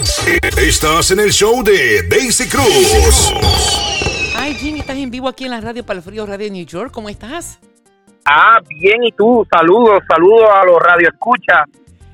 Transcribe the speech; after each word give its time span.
Estás 0.00 1.10
en 1.10 1.18
el 1.18 1.32
show 1.32 1.64
de 1.64 2.06
Daisy 2.08 2.48
Cruz. 2.48 3.32
Ay, 4.36 4.54
Jim, 4.54 4.76
estás 4.76 4.96
en 4.96 5.10
vivo 5.10 5.26
aquí 5.28 5.44
en 5.44 5.50
la 5.50 5.60
radio 5.60 5.84
para 5.84 5.98
el 5.98 6.04
frío 6.04 6.24
Radio 6.24 6.52
New 6.52 6.64
York. 6.64 6.92
¿Cómo 6.92 7.08
estás? 7.08 7.58
Ah, 8.24 8.60
bien, 8.68 9.02
y 9.02 9.10
tú, 9.10 9.44
saludos, 9.50 10.00
saludos 10.08 10.48
a 10.54 10.64
los 10.64 10.80
radioescuchas. 10.80 11.66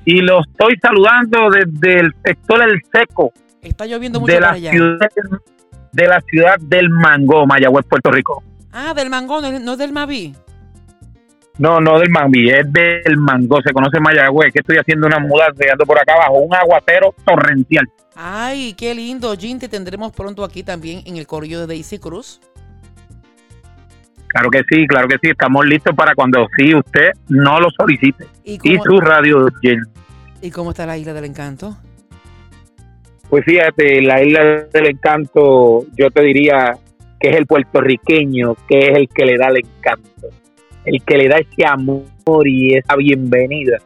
Y 0.03 0.21
los 0.21 0.47
estoy 0.47 0.79
saludando 0.81 1.51
desde 1.51 1.99
el 1.99 2.15
sector 2.23 2.63
El 2.63 2.81
Seco. 2.91 3.31
Está 3.61 3.85
lloviendo 3.85 4.19
mucho 4.19 4.33
de 4.33 4.39
la 4.39 4.49
allá. 4.51 4.71
ciudad 4.71 5.09
de 5.91 6.07
la 6.07 6.21
ciudad 6.21 6.55
del 6.61 6.89
Mango, 6.89 7.45
Mayagüez, 7.45 7.85
Puerto 7.87 8.09
Rico. 8.09 8.43
Ah, 8.71 8.95
del 8.95 9.11
Mangón, 9.11 9.43
no, 9.43 9.59
no 9.59 9.77
del 9.77 9.93
Maví. 9.93 10.33
No, 11.57 11.79
no 11.79 11.99
del 11.99 12.09
Mango, 12.09 12.37
es 12.37 12.71
del 12.71 13.17
Mango, 13.17 13.61
se 13.61 13.71
conoce 13.71 13.99
Mayagüez, 13.99 14.51
que 14.51 14.59
estoy 14.59 14.77
haciendo 14.77 15.07
una 15.07 15.19
mudanza 15.19 15.65
y 15.65 15.69
ando 15.69 15.85
por 15.85 15.97
acá 15.97 16.13
abajo, 16.13 16.39
un 16.39 16.53
aguacero 16.53 17.15
torrencial. 17.25 17.87
Ay, 18.15 18.73
qué 18.73 18.93
lindo. 18.93 19.33
Jim, 19.37 19.59
te 19.59 19.69
tendremos 19.69 20.11
pronto 20.11 20.43
aquí 20.43 20.63
también 20.63 21.01
en 21.05 21.17
el 21.17 21.27
corrillo 21.27 21.61
de 21.61 21.67
Daisy 21.67 21.99
Cruz. 21.99 22.41
Claro 24.27 24.49
que 24.49 24.63
sí, 24.69 24.85
claro 24.85 25.07
que 25.07 25.15
sí, 25.21 25.29
estamos 25.29 25.65
listos 25.65 25.95
para 25.95 26.13
cuando 26.13 26.45
sí 26.57 26.75
usted 26.75 27.11
no 27.29 27.59
lo 27.61 27.69
solicite. 27.71 28.25
¿Y 28.43 28.77
su 28.83 28.99
radio 28.99 29.47
llena. 29.61 29.83
¿Y 30.41 30.51
cómo 30.51 30.71
está 30.71 30.85
la 30.85 30.97
isla 30.97 31.13
del 31.13 31.23
encanto? 31.23 31.77
Pues 33.29 33.45
fíjate, 33.45 34.01
la 34.01 34.21
isla 34.21 34.65
del 34.73 34.87
encanto, 34.87 35.85
yo 35.95 36.11
te 36.11 36.21
diría 36.21 36.77
que 37.19 37.29
es 37.29 37.37
el 37.37 37.45
puertorriqueño, 37.45 38.55
que 38.67 38.79
es 38.79 38.97
el 38.97 39.07
que 39.07 39.25
le 39.25 39.37
da 39.37 39.47
el 39.47 39.57
encanto, 39.57 40.29
el 40.85 41.03
que 41.03 41.17
le 41.17 41.27
da 41.27 41.37
ese 41.37 41.65
amor 41.65 42.47
y 42.47 42.75
esa 42.75 42.95
bienvenida 42.95 43.77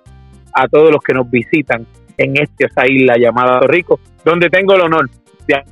a 0.53 0.67
todos 0.67 0.91
los 0.91 1.01
que 1.01 1.13
nos 1.13 1.29
visitan 1.29 1.85
en 2.17 2.35
esta 2.37 2.65
esa 2.65 2.87
isla 2.87 3.15
llamada 3.17 3.59
Puerto 3.59 3.73
Rico, 3.73 3.99
donde 4.25 4.49
tengo 4.49 4.73
el 4.75 4.81
honor 4.81 5.09
de 5.47 5.63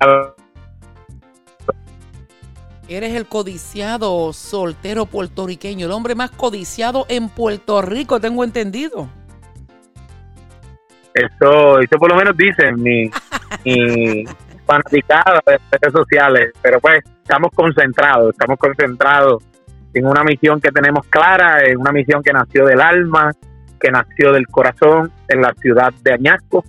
Eres 2.90 3.14
el 3.16 3.26
codiciado 3.26 4.32
soltero 4.32 5.06
puertorriqueño, 5.06 5.88
el 5.88 5.92
hombre 5.92 6.16
más 6.16 6.32
codiciado 6.32 7.06
en 7.10 7.28
Puerto 7.28 7.82
Rico, 7.82 8.22
tengo 8.22 8.46
entendido. 8.46 9.10
Eso, 11.14 11.80
eso 11.80 11.98
por 11.98 12.12
lo 12.12 12.16
menos 12.16 12.38
dicen 12.38 12.76
mi, 12.82 13.10
mi 13.66 14.24
fanaticada 14.66 15.42
de 15.46 15.60
redes 15.72 15.94
sociales, 15.94 16.54
pero 16.62 16.80
pues 16.80 17.04
estamos 17.24 17.52
concentrados, 17.54 18.32
estamos 18.32 18.58
concentrados 18.58 19.44
en 19.98 20.06
una 20.06 20.24
misión 20.24 20.62
que 20.62 20.72
tenemos 20.72 21.06
clara, 21.08 21.66
en 21.66 21.78
una 21.78 21.92
misión 21.92 22.22
que 22.22 22.32
nació 22.32 22.66
del 22.66 22.82
alma, 22.82 23.32
que 23.80 23.92
nació 23.92 24.32
del 24.32 24.48
corazón 24.48 25.12
en 25.28 25.42
la 25.42 25.54
ciudad 25.54 25.94
de 26.02 26.14
Añasco 26.14 26.64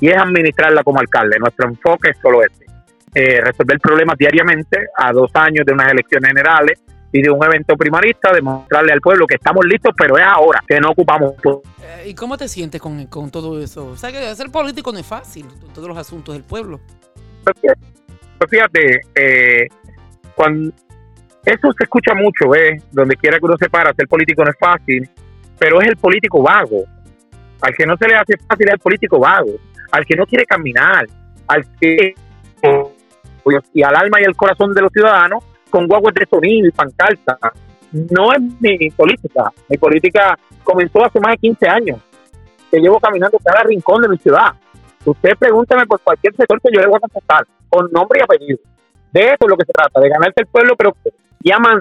y 0.00 0.08
es 0.08 0.16
administrarla 0.16 0.82
como 0.82 1.00
alcalde. 1.00 1.38
Nuestro 1.38 1.68
enfoque 1.68 2.10
es 2.10 2.18
solo 2.20 2.42
este, 2.42 2.66
eh, 3.14 3.40
resolver 3.40 3.78
problemas 3.80 4.16
diariamente 4.18 4.86
a 4.96 5.12
dos 5.12 5.30
años 5.34 5.66
de 5.66 5.72
unas 5.72 5.90
elecciones 5.92 6.28
generales 6.28 6.80
y 7.12 7.22
de 7.22 7.30
un 7.30 7.44
evento 7.44 7.76
primarista, 7.76 8.32
demostrarle 8.32 8.92
al 8.92 9.00
pueblo 9.00 9.26
que 9.26 9.34
estamos 9.34 9.64
listos, 9.66 9.92
pero 9.98 10.16
es 10.16 10.24
ahora 10.24 10.62
que 10.66 10.78
no 10.78 10.90
ocupamos 10.90 11.34
Eh, 11.44 12.04
¿Y 12.06 12.14
cómo 12.14 12.38
te 12.38 12.46
sientes 12.46 12.80
con, 12.80 13.06
con 13.06 13.30
todo 13.30 13.60
eso? 13.60 13.86
O 13.86 13.96
sea, 13.96 14.12
que 14.12 14.34
ser 14.36 14.50
político 14.50 14.92
no 14.92 14.98
es 15.00 15.06
fácil, 15.06 15.46
todos 15.74 15.88
los 15.88 15.98
asuntos 15.98 16.34
del 16.34 16.44
pueblo. 16.44 16.78
Pues 17.42 17.56
fíjate, 17.60 17.80
pues 18.38 18.50
fíjate, 18.50 19.00
eh, 19.16 19.66
cuando 20.36 20.72
eso 21.44 21.72
se 21.76 21.84
escucha 21.84 22.14
mucho, 22.14 22.50
¿ves? 22.50 22.82
Donde 22.92 23.16
quiera 23.16 23.38
que 23.38 23.46
uno 23.46 23.56
se 23.58 23.70
para, 23.70 23.94
ser 23.94 24.06
político 24.06 24.44
no 24.44 24.50
es 24.50 24.58
fácil, 24.58 25.08
pero 25.58 25.80
es 25.80 25.88
el 25.88 25.96
político 25.96 26.42
vago. 26.42 26.84
Al 27.62 27.74
que 27.74 27.86
no 27.86 27.96
se 27.96 28.08
le 28.08 28.14
hace 28.14 28.36
fácil 28.48 28.68
es 28.68 28.74
el 28.74 28.78
político 28.78 29.18
vago. 29.18 29.52
Al 29.92 30.04
que 30.04 30.16
no 30.16 30.26
quiere 30.26 30.44
caminar, 30.44 31.06
al 31.46 31.64
que 31.80 32.14
y 33.72 33.82
al 33.82 33.96
alma 33.96 34.20
y 34.20 34.24
al 34.24 34.36
corazón 34.36 34.74
de 34.74 34.82
los 34.82 34.92
ciudadanos 34.92 35.42
con 35.70 35.86
guaguas 35.86 36.14
de 36.14 36.26
sonido 36.26 36.68
y 36.68 36.72
pancarta. 36.72 37.38
No 37.92 38.32
es 38.32 38.40
mi 38.60 38.90
política. 38.90 39.50
Mi 39.68 39.78
política 39.78 40.38
comenzó 40.62 41.04
hace 41.04 41.20
más 41.20 41.32
de 41.32 41.38
15 41.38 41.68
años. 41.68 41.98
Que 42.70 42.78
llevo 42.78 43.00
caminando 43.00 43.38
cada 43.42 43.62
rincón 43.64 44.02
de 44.02 44.08
mi 44.08 44.18
ciudad. 44.18 44.52
Usted 45.04 45.30
pregúntame 45.38 45.86
por 45.86 46.00
cualquier 46.00 46.34
sector 46.36 46.60
que 46.60 46.68
yo 46.72 46.80
le 46.80 46.86
voy 46.86 46.96
a 46.96 47.00
contestar, 47.00 47.46
con 47.68 47.90
nombre 47.90 48.20
y 48.20 48.22
apellido. 48.22 48.58
De 49.12 49.20
eso 49.22 49.38
es 49.40 49.48
lo 49.48 49.56
que 49.56 49.64
se 49.64 49.72
trata, 49.72 49.98
de 49.98 50.08
ganarse 50.08 50.34
el 50.36 50.46
pueblo, 50.46 50.74
pero 50.76 50.94
llaman 51.42 51.80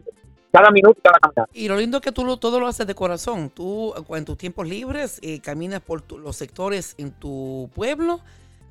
cada 0.51 0.71
minuto 0.71 0.99
cada 1.03 1.19
caminata. 1.19 1.51
Y 1.53 1.67
lo 1.67 1.77
lindo 1.77 1.97
es 1.97 2.03
que 2.03 2.11
tú 2.11 2.25
lo- 2.25 2.37
todo 2.37 2.59
lo 2.59 2.67
haces 2.67 2.87
de 2.87 2.95
corazón. 2.95 3.49
Tú 3.49 3.93
en 4.15 4.25
tus 4.25 4.37
tiempos 4.37 4.67
libres 4.67 5.19
eh, 5.21 5.39
caminas 5.41 5.81
por 5.81 6.01
tu- 6.01 6.17
los 6.17 6.35
sectores 6.35 6.95
en 6.97 7.11
tu 7.11 7.69
pueblo 7.75 8.19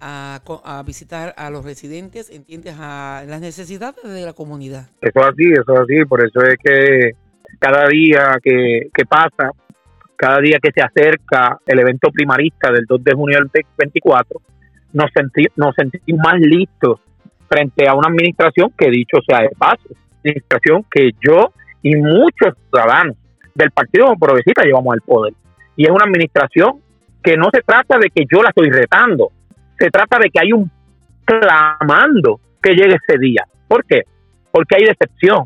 a, 0.00 0.82
visitar 0.86 1.34
a 1.36 1.50
los 1.50 1.64
residentes, 1.64 2.30
entiendes 2.30 2.76
a 2.78 3.24
las 3.26 3.40
necesidades 3.40 4.02
de 4.04 4.24
la 4.24 4.32
comunidad. 4.32 4.88
Eso 5.00 5.20
es 5.20 5.26
así, 5.26 5.52
eso 5.52 5.74
es 5.74 5.80
así, 5.80 6.04
por 6.04 6.24
eso 6.24 6.40
es 6.42 6.56
que 6.62 7.10
cada 7.58 7.88
día 7.88 8.38
que, 8.42 8.90
que 8.94 9.04
pasa, 9.06 9.50
cada 10.16 10.38
día 10.40 10.58
que 10.62 10.70
se 10.72 10.82
acerca 10.82 11.58
el 11.66 11.80
evento 11.80 12.10
primarista 12.12 12.70
del 12.70 12.84
2 12.86 13.02
de 13.04 13.12
junio 13.12 13.38
del 13.38 13.64
24, 13.76 14.40
nos, 14.92 15.10
senti- 15.12 15.50
nos 15.56 15.74
sentimos 15.74 16.20
más 16.24 16.40
listos 16.40 17.00
frente 17.48 17.88
a 17.88 17.94
una 17.94 18.08
administración 18.08 18.70
que 18.78 18.90
dicho 18.90 19.18
sea 19.28 19.40
de 19.40 19.50
paso, 19.58 19.88
administración 20.28 20.84
que 20.90 21.10
yo 21.20 21.52
y 21.82 21.96
muchos 21.96 22.54
ciudadanos 22.70 23.16
del 23.54 23.70
Partido 23.70 24.14
Progresista 24.18 24.64
llevamos 24.64 24.94
al 24.94 25.00
poder. 25.00 25.34
Y 25.76 25.84
es 25.84 25.90
una 25.90 26.04
administración 26.04 26.80
que 27.22 27.36
no 27.36 27.48
se 27.52 27.62
trata 27.62 27.98
de 27.98 28.10
que 28.10 28.24
yo 28.30 28.42
la 28.42 28.50
estoy 28.50 28.70
retando, 28.70 29.32
se 29.78 29.90
trata 29.90 30.18
de 30.18 30.30
que 30.30 30.40
hay 30.40 30.52
un 30.52 30.70
clamando 31.24 32.40
que 32.62 32.74
llegue 32.74 32.96
ese 32.96 33.18
día. 33.18 33.44
¿Por 33.66 33.84
qué? 33.84 34.02
Porque 34.50 34.76
hay 34.76 34.84
decepción. 34.84 35.44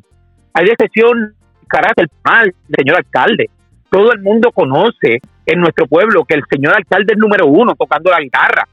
Hay 0.54 0.66
decepción 0.66 1.34
carácter 1.68 2.08
mal 2.24 2.54
señor 2.76 2.98
alcalde. 2.98 3.50
Todo 3.90 4.12
el 4.12 4.20
mundo 4.20 4.50
conoce 4.52 5.20
en 5.46 5.60
nuestro 5.60 5.86
pueblo 5.86 6.24
que 6.24 6.34
el 6.34 6.42
señor 6.50 6.74
alcalde 6.76 7.14
es 7.14 7.18
número 7.18 7.46
uno 7.46 7.74
tocando 7.74 8.10
la 8.10 8.20
guitarra, 8.20 8.64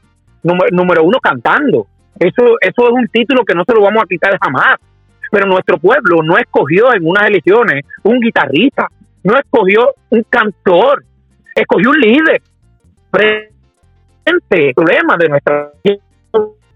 número, 0.42 0.68
número 0.72 1.02
uno 1.02 1.18
cantando. 1.20 1.86
Eso, 2.18 2.56
eso 2.60 2.82
es 2.84 2.92
un 2.92 3.08
título 3.08 3.44
que 3.44 3.54
no 3.54 3.64
se 3.66 3.74
lo 3.74 3.82
vamos 3.82 4.02
a 4.02 4.06
quitar 4.06 4.38
jamás. 4.38 4.76
Pero 5.30 5.46
nuestro 5.46 5.78
pueblo 5.78 6.22
no 6.22 6.36
escogió 6.38 6.92
en 6.94 7.06
unas 7.06 7.28
elecciones 7.28 7.84
un 8.02 8.20
guitarrista, 8.20 8.88
no 9.22 9.36
escogió 9.36 9.94
un 10.10 10.24
cantor, 10.28 11.04
escogió 11.54 11.90
un 11.90 12.00
líder. 12.00 12.42
Frente 13.10 14.72
problema 14.74 15.16
de 15.16 15.28
nuestra 15.28 15.72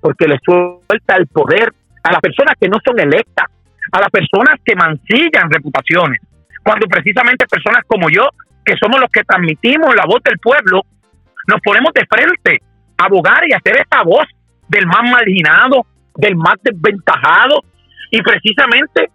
porque 0.00 0.28
le 0.28 0.38
suelta 0.44 1.16
el 1.16 1.26
poder 1.28 1.72
a 2.02 2.12
las 2.12 2.20
personas 2.20 2.54
que 2.60 2.68
no 2.68 2.76
son 2.84 3.00
electas, 3.00 3.46
a 3.90 4.00
las 4.00 4.10
personas 4.10 4.60
que 4.62 4.76
mancillan 4.76 5.50
reputaciones, 5.50 6.20
cuando 6.62 6.86
precisamente 6.86 7.46
personas 7.46 7.84
como 7.86 8.10
yo, 8.10 8.28
que 8.64 8.74
somos 8.76 9.00
los 9.00 9.10
que 9.10 9.22
transmitimos 9.24 9.94
la 9.94 10.04
voz 10.06 10.22
del 10.22 10.38
pueblo, 10.38 10.82
nos 11.48 11.60
ponemos 11.62 11.92
de 11.94 12.06
frente 12.06 12.62
a 12.98 13.06
abogar 13.06 13.48
y 13.48 13.54
hacer 13.54 13.76
esa 13.76 14.02
voz 14.02 14.26
del 14.68 14.86
más 14.86 15.10
marginado, 15.10 15.86
del 16.16 16.36
más 16.36 16.56
desventajado, 16.62 17.62
y 18.14 18.22
precisamente 18.22 19.10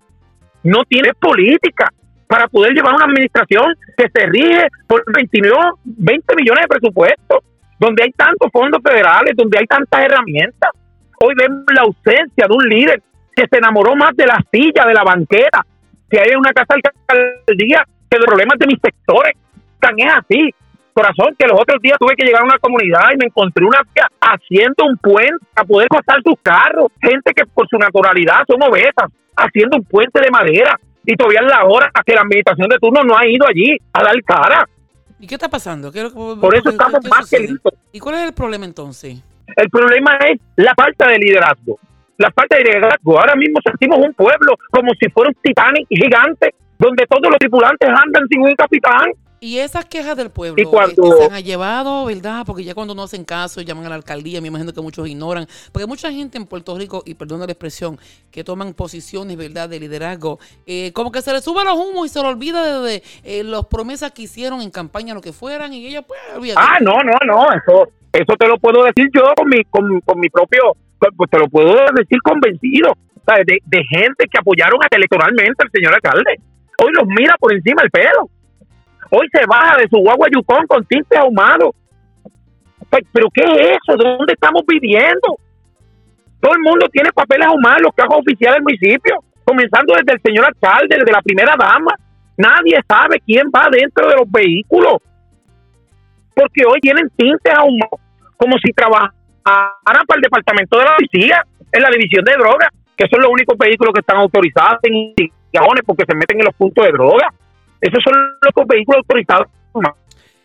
no 0.63 0.83
tiene 0.83 1.13
política 1.13 1.87
para 2.27 2.49
poder 2.49 2.73
llevar 2.73 2.95
una 2.95 3.05
administración 3.05 3.73
que 3.95 4.09
se 4.13 4.25
rige 4.27 4.67
por 4.87 5.01
29, 5.13 5.55
20 5.85 6.35
millones 6.35 6.63
de 6.63 6.67
presupuestos, 6.67 7.39
donde 7.79 8.03
hay 8.03 8.11
tantos 8.11 8.49
fondos 8.51 8.81
federales, 8.83 9.37
donde 9.37 9.57
hay 9.57 9.65
tantas 9.67 10.01
herramientas. 10.01 10.71
Hoy 11.21 11.33
vemos 11.39 11.63
la 11.73 11.83
ausencia 11.83 12.45
de 12.45 12.53
un 12.53 12.67
líder 12.67 13.01
que 13.33 13.45
se 13.49 13.57
enamoró 13.57 13.95
más 13.95 14.13
de 14.17 14.25
la 14.25 14.37
silla, 14.51 14.85
de 14.85 14.93
la 14.93 15.03
banqueta, 15.03 15.65
que 16.09 16.19
hay 16.19 16.35
una 16.35 16.51
casa 16.51 16.75
alcaldía 16.75 17.85
que 18.11 18.19
de 18.19 18.25
problemas 18.25 18.59
de 18.59 18.67
mis 18.67 18.79
sectores. 18.83 19.33
Tan 19.79 19.97
es 19.97 20.11
así, 20.13 20.53
corazón, 20.99 21.35
que 21.37 21.47
los 21.47 21.59
otros 21.59 21.81
días 21.81 21.97
tuve 21.99 22.15
que 22.15 22.25
llegar 22.25 22.41
a 22.41 22.45
una 22.45 22.57
comunidad 22.59 23.11
y 23.13 23.17
me 23.17 23.25
encontré 23.27 23.65
una 23.65 23.79
haciendo 24.19 24.85
un 24.85 24.97
puente 24.97 25.37
para 25.53 25.67
poder 25.67 25.87
pasar 25.87 26.21
sus 26.23 26.35
carros. 26.41 26.87
Gente 27.01 27.31
que 27.33 27.45
por 27.45 27.67
su 27.67 27.77
naturalidad 27.77 28.41
son 28.47 28.61
obesas, 28.63 29.07
haciendo 29.35 29.77
un 29.77 29.83
puente 29.85 30.19
de 30.21 30.29
madera. 30.31 30.79
Y 31.05 31.15
todavía 31.15 31.39
es 31.41 31.47
la 31.47 31.65
hora 31.65 31.89
que 32.05 32.13
la 32.13 32.21
administración 32.21 32.67
de 32.69 32.77
turno 32.77 33.03
no 33.03 33.17
ha 33.17 33.25
ido 33.25 33.45
allí 33.47 33.75
a 33.93 34.03
dar 34.03 34.21
cara. 34.23 34.67
¿Y 35.19 35.27
qué 35.27 35.35
está 35.35 35.49
pasando? 35.49 35.91
¿Qué 35.91 35.99
es 35.99 36.13
lo 36.13 36.35
que- 36.35 36.41
Por 36.41 36.55
eso 36.55 36.69
estamos 36.69 36.99
qué 37.01 37.09
más 37.09 37.29
que 37.29 37.39
listos. 37.39 37.73
¿Y 37.91 37.99
cuál 37.99 38.15
es 38.15 38.21
el 38.27 38.33
problema 38.33 38.65
entonces? 38.65 39.21
El 39.55 39.69
problema 39.69 40.17
es 40.29 40.39
la 40.57 40.73
falta 40.75 41.07
de 41.07 41.17
liderazgo. 41.17 41.79
La 42.17 42.29
falta 42.31 42.57
de 42.57 42.63
liderazgo. 42.65 43.19
Ahora 43.19 43.35
mismo 43.35 43.59
sentimos 43.65 43.97
un 43.99 44.13
pueblo 44.13 44.53
como 44.71 44.91
si 44.99 45.09
fuera 45.09 45.29
un 45.29 45.35
Titanic 45.41 45.87
gigante, 45.89 46.53
donde 46.77 47.05
todos 47.07 47.23
los 47.31 47.37
tripulantes 47.39 47.89
andan 47.89 48.27
sin 48.29 48.41
un 48.41 48.55
capitán. 48.55 49.09
Y 49.41 49.59
esas 49.59 49.85
quejas 49.85 50.17
del 50.17 50.31
pueblo 50.31 50.61
cuando- 50.69 51.17
se 51.17 51.33
han 51.33 51.43
llevado, 51.43 52.05
¿verdad? 52.05 52.43
Porque 52.45 52.63
ya 52.63 52.73
cuando 52.73 52.93
no 52.93 53.03
hacen 53.03 53.23
caso, 53.23 53.61
llaman 53.61 53.85
a 53.85 53.89
la 53.89 53.95
alcaldía, 53.95 54.41
me 54.41 54.49
imagino 54.49 54.73
que 54.73 54.81
muchos 54.81 55.07
ignoran. 55.07 55.47
Porque 55.71 55.85
mucha 55.87 56.11
gente 56.11 56.37
en 56.37 56.45
Puerto 56.45 56.77
Rico, 56.77 57.03
y 57.05 57.13
perdona 57.13 57.45
la 57.45 57.53
expresión, 57.53 57.97
que 58.31 58.43
toman 58.43 58.73
posiciones, 58.73 59.37
¿verdad?, 59.37 59.69
de 59.69 59.79
liderazgo, 59.79 60.39
eh, 60.65 60.91
como 60.93 61.11
que 61.11 61.21
se 61.21 61.31
les 61.31 61.43
sube 61.43 61.63
los 61.63 61.75
humos 61.75 62.07
y 62.07 62.09
se 62.09 62.21
le 62.21 62.27
olvida 62.27 62.81
de, 62.81 62.89
de, 62.89 63.03
eh, 63.23 63.43
las 63.45 63.65
promesas 63.67 64.11
que 64.11 64.23
hicieron 64.23 64.61
en 64.61 64.71
campaña, 64.71 65.13
lo 65.13 65.21
que 65.21 65.31
fueran, 65.31 65.73
y 65.73 65.87
ella, 65.87 66.01
pues, 66.01 66.19
olvídate. 66.35 66.59
Ah, 66.61 66.77
no, 66.81 67.01
no, 67.01 67.13
no, 67.25 67.47
eso, 67.53 67.89
eso 68.11 68.33
te 68.37 68.47
lo 68.47 68.57
puedo 68.57 68.83
decir 68.83 69.09
yo 69.13 69.21
con 69.37 69.47
mi, 69.47 69.63
con, 69.69 70.01
con 70.01 70.19
mi 70.19 70.29
propio, 70.29 70.75
pues 71.15 71.29
te 71.29 71.39
lo 71.39 71.47
puedo 71.47 71.75
decir 71.95 72.19
convencido, 72.21 72.91
¿sabes? 73.25 73.45
De, 73.45 73.59
de 73.65 73.83
gente 73.89 74.25
que 74.29 74.37
apoyaron 74.37 74.79
electoralmente 74.91 75.63
al 75.63 75.71
señor 75.71 75.93
alcalde. 75.93 76.35
Hoy 76.83 76.91
los 76.93 77.07
mira 77.07 77.37
por 77.39 77.53
encima 77.53 77.81
del 77.83 77.91
pelo. 77.91 78.29
Hoy 79.09 79.27
se 79.31 79.45
baja 79.47 79.77
de 79.77 79.87
su 79.89 79.97
guagua 79.97 80.27
Yukon 80.33 80.67
con 80.67 80.85
tintes 80.85 81.17
ahumados. 81.17 81.71
Pues, 82.89 83.03
¿Pero 83.11 83.27
qué 83.33 83.43
es 83.43 83.77
eso? 83.77 83.97
¿Dónde 83.97 84.33
estamos 84.33 84.63
viviendo? 84.67 85.37
Todo 86.39 86.53
el 86.53 86.61
mundo 86.61 86.87
tiene 86.91 87.11
papeles 87.11 87.47
ahumados, 87.47 87.81
los 87.83 87.93
cajos 87.93 88.19
oficiales 88.19 88.57
del 88.57 88.63
municipio, 88.63 89.23
comenzando 89.43 89.93
desde 89.95 90.13
el 90.13 90.21
señor 90.21 90.45
alcalde, 90.45 90.95
desde 90.97 91.11
la 91.11 91.21
primera 91.21 91.55
dama. 91.57 91.93
Nadie 92.37 92.79
sabe 92.87 93.19
quién 93.25 93.47
va 93.53 93.67
dentro 93.69 94.07
de 94.07 94.15
los 94.15 94.31
vehículos 94.31 95.01
porque 96.39 96.63
hoy 96.65 96.79
tienen 96.79 97.09
tintes 97.17 97.53
ahumados, 97.53 97.99
como 98.37 98.55
si 98.63 98.71
trabajaran 98.71 100.05
para 100.07 100.15
el 100.15 100.21
departamento 100.21 100.77
de 100.77 100.85
la 100.85 100.95
policía, 100.95 101.43
en 101.71 101.81
la 101.81 101.89
división 101.89 102.23
de 102.23 102.31
drogas, 102.33 102.69
que 102.95 103.07
son 103.11 103.21
los 103.21 103.29
únicos 103.29 103.57
vehículos 103.57 103.93
que 103.93 103.99
están 103.99 104.17
autorizados 104.17 104.79
en 104.83 104.95
investigaciones 104.95 105.83
porque 105.85 106.05
se 106.07 106.15
meten 106.15 106.39
en 106.39 106.45
los 106.45 106.55
puntos 106.55 106.85
de 106.85 106.91
droga. 106.91 107.27
Esos 107.81 108.03
son 108.03 108.13
los 108.55 108.67
vehículos 108.67 108.99
autorizados. 108.99 109.47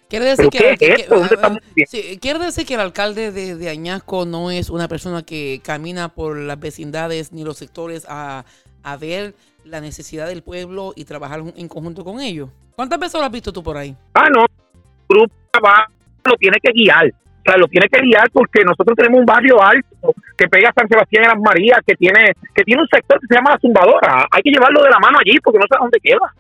Quiere 0.08 0.26
decir 0.26 0.48
¿Pero 0.52 0.76
que, 0.78 0.92
es 0.92 1.90
sí, 1.90 2.18
quiere 2.20 2.38
decir 2.38 2.66
que 2.66 2.74
el 2.74 2.80
alcalde 2.80 3.32
de, 3.32 3.56
de 3.56 3.68
Añasco 3.68 4.26
no 4.26 4.50
es 4.50 4.70
una 4.70 4.86
persona 4.86 5.22
que 5.22 5.60
camina 5.64 6.08
por 6.08 6.36
las 6.36 6.60
vecindades 6.60 7.32
ni 7.32 7.42
los 7.42 7.56
sectores 7.56 8.06
a, 8.08 8.44
a 8.84 8.96
ver 8.96 9.34
la 9.64 9.80
necesidad 9.80 10.28
del 10.28 10.42
pueblo 10.42 10.92
y 10.94 11.04
trabajar 11.04 11.40
en 11.56 11.68
conjunto 11.68 12.04
con 12.04 12.20
ellos. 12.20 12.50
¿Cuántas 12.76 12.98
veces 12.98 13.18
lo 13.18 13.26
has 13.26 13.32
visto 13.32 13.52
tú 13.52 13.62
por 13.62 13.76
ahí? 13.76 13.96
Ah, 14.14 14.28
no, 14.30 14.42
el 14.42 15.08
grupo 15.08 15.34
va, 15.64 15.88
lo 16.24 16.36
tiene 16.36 16.58
que 16.62 16.72
guiar. 16.72 17.06
O 17.06 17.42
sea, 17.44 17.56
lo 17.56 17.66
tiene 17.68 17.88
que 17.88 18.00
guiar 18.00 18.30
porque 18.30 18.64
nosotros 18.64 18.96
tenemos 18.96 19.20
un 19.20 19.26
barrio 19.26 19.62
alto 19.62 20.14
que 20.36 20.48
pega 20.48 20.70
a 20.70 20.72
San 20.72 20.88
Sebastián 20.88 21.24
y 21.24 21.28
Las 21.28 21.40
Marías, 21.40 21.80
que 21.86 21.94
tiene 21.94 22.32
que 22.54 22.64
tiene 22.64 22.82
un 22.82 22.88
sector 22.88 23.20
que 23.20 23.26
se 23.26 23.34
llama 23.34 23.52
La 23.52 23.58
Zumbadora. 23.58 24.26
Hay 24.30 24.42
que 24.42 24.50
llevarlo 24.50 24.82
de 24.82 24.90
la 24.90 24.98
mano 24.98 25.18
allí 25.18 25.38
porque 25.40 25.58
no 25.58 25.66
sé 25.68 25.76
dónde 25.78 25.98
queda. 26.00 26.34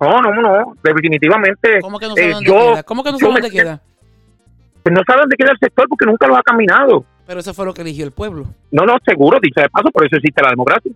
No, 0.00 0.20
no, 0.20 0.30
no, 0.42 0.74
definitivamente. 0.82 1.80
¿Cómo 1.80 1.98
que 1.98 2.06
no 2.06 2.14
sabe 2.14 2.28
eh, 2.28 2.32
dónde 2.32 2.46
yo- 2.50 2.54
queda? 2.72 2.82
¿Cómo 2.82 3.02
que 3.04 3.12
no 3.12 3.18
sabe 3.18 3.32
dónde 3.32 3.50
queda? 3.50 3.82
No 4.90 5.00
sabe 5.06 5.20
dónde 5.20 5.36
queda 5.36 5.50
el 5.52 5.58
sector 5.58 5.88
porque 5.88 6.06
nunca 6.06 6.26
lo 6.28 6.36
ha 6.36 6.42
caminado. 6.42 7.04
Pero 7.26 7.40
eso 7.40 7.52
fue 7.54 7.66
lo 7.66 7.74
que 7.74 7.82
eligió 7.82 8.04
el 8.04 8.12
pueblo. 8.12 8.46
No, 8.70 8.84
no, 8.84 8.94
seguro, 9.04 9.38
dice 9.42 9.62
de 9.62 9.68
paso, 9.68 9.90
por 9.90 10.06
eso 10.06 10.16
existe 10.16 10.40
la 10.42 10.50
democracia. 10.50 10.92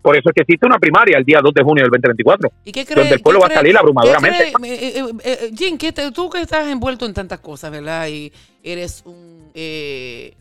Por 0.00 0.16
eso 0.16 0.28
es 0.30 0.34
que 0.34 0.42
existe 0.42 0.64
una 0.64 0.78
primaria 0.78 1.18
el 1.18 1.24
día 1.24 1.40
2 1.42 1.52
de 1.52 1.62
junio 1.62 1.82
del 1.82 1.90
2024. 1.90 2.50
¿Y 2.64 2.72
qué 2.72 2.84
crees? 2.86 2.96
Donde 2.96 3.14
el 3.16 3.20
pueblo 3.20 3.40
qué 3.40 3.46
va 3.48 3.52
a 3.52 3.56
salir 3.56 3.76
abrumadoramente. 3.76 4.44
qué 4.46 4.52
cree- 4.52 4.72
eh, 4.74 4.98
eh, 4.98 5.12
eh, 5.24 5.50
Jim, 5.56 5.76
¿qué 5.76 5.92
te- 5.92 6.10
tú 6.12 6.30
que 6.30 6.40
estás 6.40 6.68
envuelto 6.68 7.04
en 7.04 7.12
tantas 7.12 7.40
cosas, 7.40 7.70
¿verdad? 7.70 8.06
Y 8.08 8.32
eres 8.62 9.02
un 9.04 9.50
eh, 9.54 10.34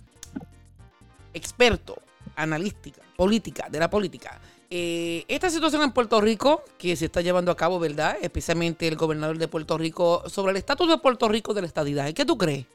experto, 1.34 1.98
analística, 2.36 3.02
política, 3.18 3.68
de 3.70 3.80
la 3.80 3.90
política. 3.90 4.40
Eh, 4.72 5.24
esta 5.28 5.50
situación 5.50 5.82
en 5.82 5.92
Puerto 5.92 6.22
Rico 6.22 6.62
que 6.78 6.96
se 6.96 7.06
está 7.06 7.22
llevando 7.22 7.52
a 7.52 7.58
cabo, 7.58 7.80
¿verdad? 7.80 8.18
Especialmente 8.22 8.88
el 8.88 8.98
gobernador 8.98 9.40
de 9.40 9.48
Puerto 9.48 9.80
Rico, 9.80 10.22
sobre 10.30 10.52
el 10.52 10.58
estatus 10.58 10.88
de 10.88 11.00
Puerto 11.00 11.28
Rico 11.28 11.56
de 11.56 11.62
la 11.62 11.68
estadidad. 11.68 12.14
¿Qué 12.14 12.24
tú 12.24 12.38
crees? 12.38 12.68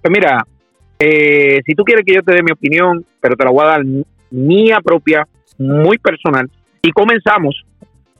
Pues 0.00 0.10
mira, 0.10 0.46
eh, 0.98 1.60
si 1.66 1.74
tú 1.74 1.84
quieres 1.84 2.06
que 2.06 2.14
yo 2.14 2.22
te 2.22 2.32
dé 2.32 2.42
mi 2.42 2.52
opinión, 2.52 3.04
pero 3.20 3.36
te 3.36 3.44
la 3.44 3.50
voy 3.50 3.64
a 3.64 3.68
dar 3.68 3.82
mía 4.30 4.78
propia, 4.82 5.28
muy 5.58 5.98
personal, 5.98 6.50
y 6.80 6.90
comenzamos 6.92 7.54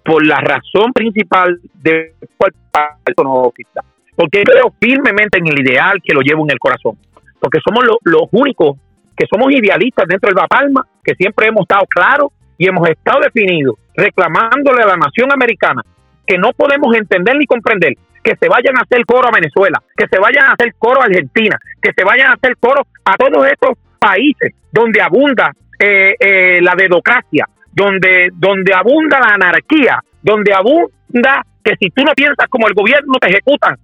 por 0.04 0.24
la 0.24 0.36
razón 0.36 0.92
principal 0.92 1.58
de 1.72 2.12
cuál 2.36 2.52
parte 2.70 3.14
no 3.24 3.32
oficial. 3.32 3.84
Porque 4.14 4.42
creo 4.42 4.74
firmemente 4.78 5.38
en 5.38 5.46
el 5.46 5.58
ideal 5.66 6.02
que 6.04 6.14
lo 6.14 6.20
llevo 6.20 6.44
en 6.44 6.50
el 6.50 6.58
corazón. 6.58 6.98
Porque 7.40 7.60
somos 7.66 7.82
lo- 7.82 7.98
los 8.02 8.28
únicos 8.30 8.76
que 9.16 9.24
somos 9.32 9.50
idealistas 9.52 10.06
dentro 10.06 10.28
del 10.28 10.46
Palma, 10.46 10.86
que 11.02 11.14
siempre 11.14 11.48
hemos 11.48 11.62
estado 11.62 11.86
claros 11.86 12.30
y 12.58 12.68
hemos 12.68 12.88
estado 12.88 13.20
definidos, 13.20 13.76
reclamándole 13.94 14.82
a 14.82 14.86
la 14.86 14.96
nación 14.96 15.32
americana 15.32 15.82
que 16.26 16.38
no 16.38 16.52
podemos 16.52 16.94
entender 16.96 17.36
ni 17.36 17.46
comprender 17.46 17.94
que 18.22 18.34
se 18.36 18.48
vayan 18.48 18.76
a 18.76 18.80
hacer 18.80 19.04
coro 19.06 19.28
a 19.28 19.30
Venezuela, 19.30 19.80
que 19.96 20.06
se 20.08 20.18
vayan 20.18 20.46
a 20.46 20.52
hacer 20.52 20.74
coro 20.78 21.00
a 21.00 21.04
Argentina, 21.04 21.56
que 21.80 21.92
se 21.96 22.04
vayan 22.04 22.30
a 22.30 22.34
hacer 22.34 22.56
coro 22.58 22.82
a 23.04 23.16
todos 23.16 23.46
estos 23.46 23.78
países 24.00 24.52
donde 24.72 25.00
abunda 25.00 25.52
eh, 25.78 26.14
eh, 26.18 26.60
la 26.60 26.74
dedocracia, 26.76 27.48
donde, 27.72 28.30
donde 28.34 28.74
abunda 28.74 29.20
la 29.20 29.34
anarquía, 29.34 30.02
donde 30.22 30.52
abunda 30.52 31.44
que 31.62 31.76
si 31.78 31.90
tú 31.90 32.02
no 32.02 32.12
piensas 32.14 32.48
como 32.48 32.66
el 32.66 32.74
gobierno 32.74 33.14
te 33.20 33.28
ejecutan, 33.28 33.76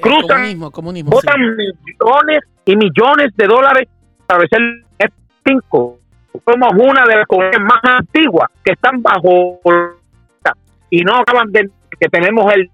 Cruzan, 0.00 0.28
comunismo, 0.28 0.70
comunismo. 0.70 1.10
sí. 1.10 1.16
votan 1.16 1.40
millones 1.56 2.40
y 2.66 2.76
millones 2.76 3.34
de 3.36 3.46
dólares 3.46 3.88
para 4.26 4.46
ser 4.46 4.60
cinco. 5.44 5.98
Somos 6.44 6.72
una 6.72 7.04
de 7.04 7.16
las 7.16 7.26
comunidades 7.26 7.60
más 7.60 7.80
antiguas 7.82 8.50
que 8.64 8.72
están 8.72 9.02
bajo 9.02 9.60
y 10.90 11.00
no 11.02 11.16
acaban 11.16 11.50
de 11.52 11.68
que 11.98 12.08
tenemos 12.08 12.52
el 12.54 12.70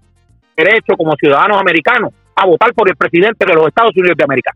derecho 0.55 0.95
como 0.97 1.15
ciudadanos 1.15 1.59
americanos 1.59 2.13
a 2.35 2.45
votar 2.45 2.73
por 2.73 2.89
el 2.89 2.95
presidente 2.95 3.45
de 3.45 3.53
los 3.53 3.67
Estados 3.67 3.95
Unidos 3.95 4.17
de 4.17 4.23
América. 4.23 4.55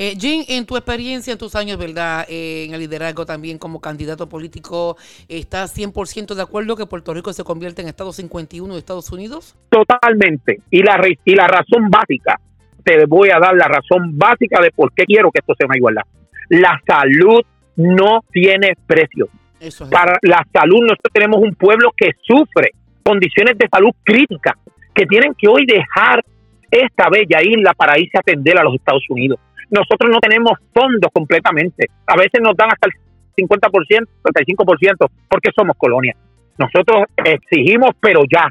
Eh, 0.00 0.14
Jim, 0.16 0.44
en 0.46 0.64
tu 0.64 0.76
experiencia, 0.76 1.32
en 1.32 1.38
tus 1.38 1.56
años, 1.56 1.76
¿verdad? 1.76 2.24
Eh, 2.28 2.66
en 2.68 2.74
el 2.74 2.78
liderazgo 2.78 3.26
también 3.26 3.58
como 3.58 3.80
candidato 3.80 4.28
político, 4.28 4.96
¿estás 5.28 5.76
100% 5.76 6.36
de 6.36 6.42
acuerdo 6.42 6.76
que 6.76 6.86
Puerto 6.86 7.12
Rico 7.12 7.32
se 7.32 7.42
convierta 7.42 7.82
en 7.82 7.88
Estado 7.88 8.12
51 8.12 8.72
de 8.72 8.78
Estados 8.78 9.10
Unidos? 9.10 9.56
Totalmente. 9.70 10.60
Y 10.70 10.84
la, 10.84 11.00
y 11.24 11.34
la 11.34 11.48
razón 11.48 11.90
básica, 11.90 12.38
te 12.84 13.06
voy 13.06 13.30
a 13.30 13.40
dar 13.40 13.56
la 13.56 13.66
razón 13.66 14.16
básica 14.16 14.60
de 14.62 14.70
por 14.70 14.92
qué 14.92 15.04
quiero 15.04 15.32
que 15.32 15.40
esto 15.40 15.54
sea 15.58 15.66
una 15.66 15.76
igualdad. 15.76 16.02
La 16.48 16.80
salud 16.86 17.42
no 17.78 18.20
tiene 18.30 18.74
precio. 18.86 19.28
Eso 19.58 19.84
es. 19.84 19.90
Para 19.90 20.18
la 20.22 20.44
salud, 20.52 20.82
nosotros 20.82 21.12
tenemos 21.12 21.40
un 21.40 21.54
pueblo 21.54 21.90
que 21.96 22.10
sufre 22.22 22.72
condiciones 23.02 23.56
de 23.56 23.68
salud 23.68 23.90
críticas, 24.04 24.54
que 24.94 25.06
tienen 25.06 25.32
que 25.34 25.48
hoy 25.48 25.64
dejar 25.64 26.22
esta 26.70 27.08
bella 27.08 27.40
isla 27.42 27.72
para 27.72 27.98
irse 27.98 28.18
a 28.18 28.20
atender 28.20 28.58
a 28.58 28.64
los 28.64 28.74
Estados 28.74 29.04
Unidos. 29.08 29.38
Nosotros 29.70 30.10
no 30.10 30.18
tenemos 30.18 30.52
fondos 30.74 31.10
completamente. 31.12 31.86
A 32.06 32.16
veces 32.16 32.40
nos 32.42 32.56
dan 32.56 32.70
hasta 32.70 32.88
el 32.88 32.92
50%, 33.36 34.08
35%, 34.22 35.10
porque 35.28 35.50
somos 35.56 35.76
colonia. 35.76 36.14
Nosotros 36.58 37.04
exigimos, 37.16 37.90
pero 38.00 38.22
ya, 38.30 38.48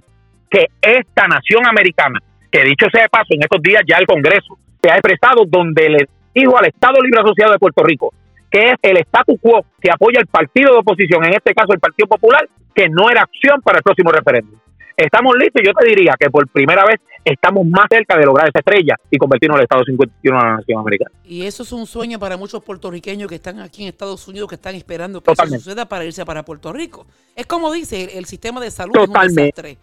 que 0.50 0.68
esta 0.82 1.28
nación 1.28 1.68
americana, 1.68 2.20
que 2.50 2.64
dicho 2.64 2.88
sea 2.92 3.04
de 3.04 3.10
paso, 3.10 3.28
en 3.32 3.42
estos 3.42 3.62
días 3.62 3.82
ya 3.86 3.98
el 3.98 4.08
Congreso 4.08 4.58
se 4.82 4.90
ha 4.90 4.96
expresado 4.96 5.44
donde 5.46 5.90
le 5.90 6.08
dijo 6.34 6.58
al 6.58 6.68
Estado 6.68 7.02
Libre 7.02 7.20
Asociado 7.20 7.52
de 7.52 7.60
Puerto 7.60 7.84
Rico 7.84 8.14
que 8.52 8.72
es 8.72 8.76
el 8.82 8.98
status 8.98 9.38
quo 9.42 9.66
que 9.82 9.90
apoya 9.92 10.20
el 10.20 10.28
partido 10.28 10.74
de 10.74 10.80
oposición, 10.80 11.26
en 11.26 11.34
este 11.34 11.54
caso 11.54 11.74
el 11.74 11.80
Partido 11.80 12.08
Popular, 12.08 12.48
que 12.74 12.88
no 12.90 13.10
era 13.10 13.22
acción 13.24 13.62
para 13.62 13.80
el 13.80 13.84
próximo 13.84 14.12
referéndum. 14.12 14.58
Estamos 14.96 15.36
listos 15.38 15.62
y 15.62 15.68
yo 15.68 15.74
te 15.74 15.88
diría 15.88 16.16
que 16.20 16.28
por 16.32 16.48
primera 16.48 16.84
vez 16.84 17.00
estamos 17.24 17.68
más 17.68 17.86
cerca 17.88 18.18
de 18.18 18.26
lograr 18.26 18.48
esa 18.50 18.60
estrella 18.60 18.96
y 19.12 19.18
convertirnos 19.18 19.58
en 19.58 19.60
el 19.60 19.64
Estado 19.66 19.84
51 19.86 20.40
de 20.40 20.44
la 20.44 20.56
nación 20.58 20.80
americana. 20.80 21.12
Y 21.24 21.46
eso 21.46 21.62
es 21.62 21.72
un 21.72 21.86
sueño 21.86 22.18
para 22.18 22.36
muchos 22.36 22.64
puertorriqueños 22.64 23.30
que 23.30 23.36
están 23.36 23.60
aquí 23.60 23.84
en 23.84 23.90
Estados 23.90 24.28
Unidos, 24.28 24.50
que 24.50 24.56
están 24.56 24.74
esperando 24.74 25.22
que 25.22 25.26
Totalmente. 25.26 25.58
eso 25.58 25.66
suceda 25.66 25.86
para 25.88 26.04
irse 26.04 26.26
para 26.26 26.44
Puerto 26.44 26.74
Rico. 26.74 27.06
Es 27.36 27.46
como 27.46 27.72
dice, 27.72 28.06
el, 28.06 28.10
el 28.10 28.26
sistema 28.26 28.60
de 28.60 28.72
salud 28.72 28.94
Totalmente. 28.94 29.22
es 29.22 29.38
un 29.38 29.44
desastre. 29.46 29.78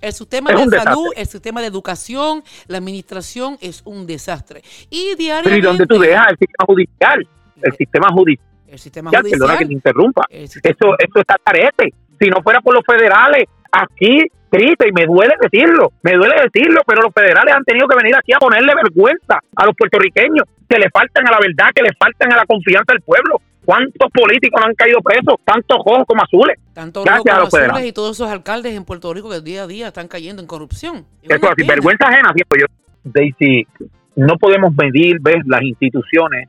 El 0.00 0.12
sistema 0.12 0.50
Es 0.50 0.56
de 0.56 0.62
salud, 0.62 0.70
desastre. 1.04 1.22
el 1.22 1.26
sistema 1.28 1.60
de 1.60 1.66
educación, 1.68 2.42
la 2.66 2.78
administración 2.78 3.58
es 3.60 3.82
un 3.84 4.04
desastre. 4.06 4.62
Y 4.90 5.04
Pero 5.10 5.16
diariamente... 5.18 5.58
¿y 5.58 5.62
dónde 5.62 5.86
tú 5.86 5.98
dejas 6.00 6.26
el 6.30 6.38
sistema 6.38 6.64
judicial? 6.66 7.28
El 7.62 7.72
sistema 7.72 8.08
judicial, 8.08 8.46
El 8.68 8.78
sistema 8.78 9.10
perdona 9.10 9.58
que 9.58 9.66
te 9.66 9.72
interrumpa. 9.72 10.22
Eso, 10.28 10.60
eso 10.62 11.20
está 11.20 11.36
carete. 11.42 11.92
Si 12.18 12.28
no 12.28 12.42
fuera 12.42 12.60
por 12.60 12.74
los 12.74 12.84
federales, 12.84 13.44
aquí, 13.70 14.20
triste, 14.50 14.88
y 14.88 14.92
me 14.92 15.06
duele 15.06 15.34
decirlo, 15.40 15.92
me 16.02 16.12
duele 16.14 16.34
decirlo, 16.44 16.80
pero 16.86 17.02
los 17.02 17.12
federales 17.12 17.54
han 17.54 17.64
tenido 17.64 17.86
que 17.88 17.96
venir 17.96 18.14
aquí 18.16 18.32
a 18.32 18.38
ponerle 18.38 18.72
vergüenza 18.74 19.38
a 19.54 19.66
los 19.66 19.74
puertorriqueños, 19.76 20.44
que 20.68 20.78
le 20.78 20.88
faltan 20.90 21.26
a 21.28 21.32
la 21.32 21.38
verdad, 21.38 21.70
que 21.74 21.82
le 21.82 21.90
faltan 21.98 22.32
a 22.32 22.36
la 22.36 22.46
confianza 22.46 22.92
del 22.92 23.02
pueblo. 23.02 23.40
¿Cuántos 23.64 24.10
políticos 24.12 24.60
no 24.60 24.68
han 24.68 24.74
caído 24.74 25.00
presos? 25.00 25.36
Tantos 25.44 25.78
rojos 25.84 26.04
como 26.06 26.22
azules. 26.22 26.56
Tanto 26.72 27.02
Gracias 27.02 27.24
Rocco 27.24 27.36
a 27.36 27.40
los 27.40 27.48
Azules 27.48 27.64
federales. 27.66 27.90
y 27.90 27.92
todos 27.92 28.16
esos 28.16 28.30
alcaldes 28.30 28.76
en 28.76 28.84
Puerto 28.84 29.12
Rico 29.12 29.28
que 29.28 29.40
día 29.40 29.64
a 29.64 29.66
día 29.66 29.88
están 29.88 30.06
cayendo 30.06 30.40
en 30.40 30.46
corrupción. 30.46 31.04
Es 31.22 31.30
Eso 31.30 31.46
así, 31.46 31.62
pena. 31.62 31.74
vergüenza 31.74 32.06
ajena, 32.06 32.32
siento 32.32 32.56
yo. 32.60 32.66
Daisy, 33.02 33.66
no 34.14 34.36
podemos 34.38 34.72
medir, 34.76 35.18
ves, 35.20 35.42
las 35.46 35.62
instituciones 35.62 36.48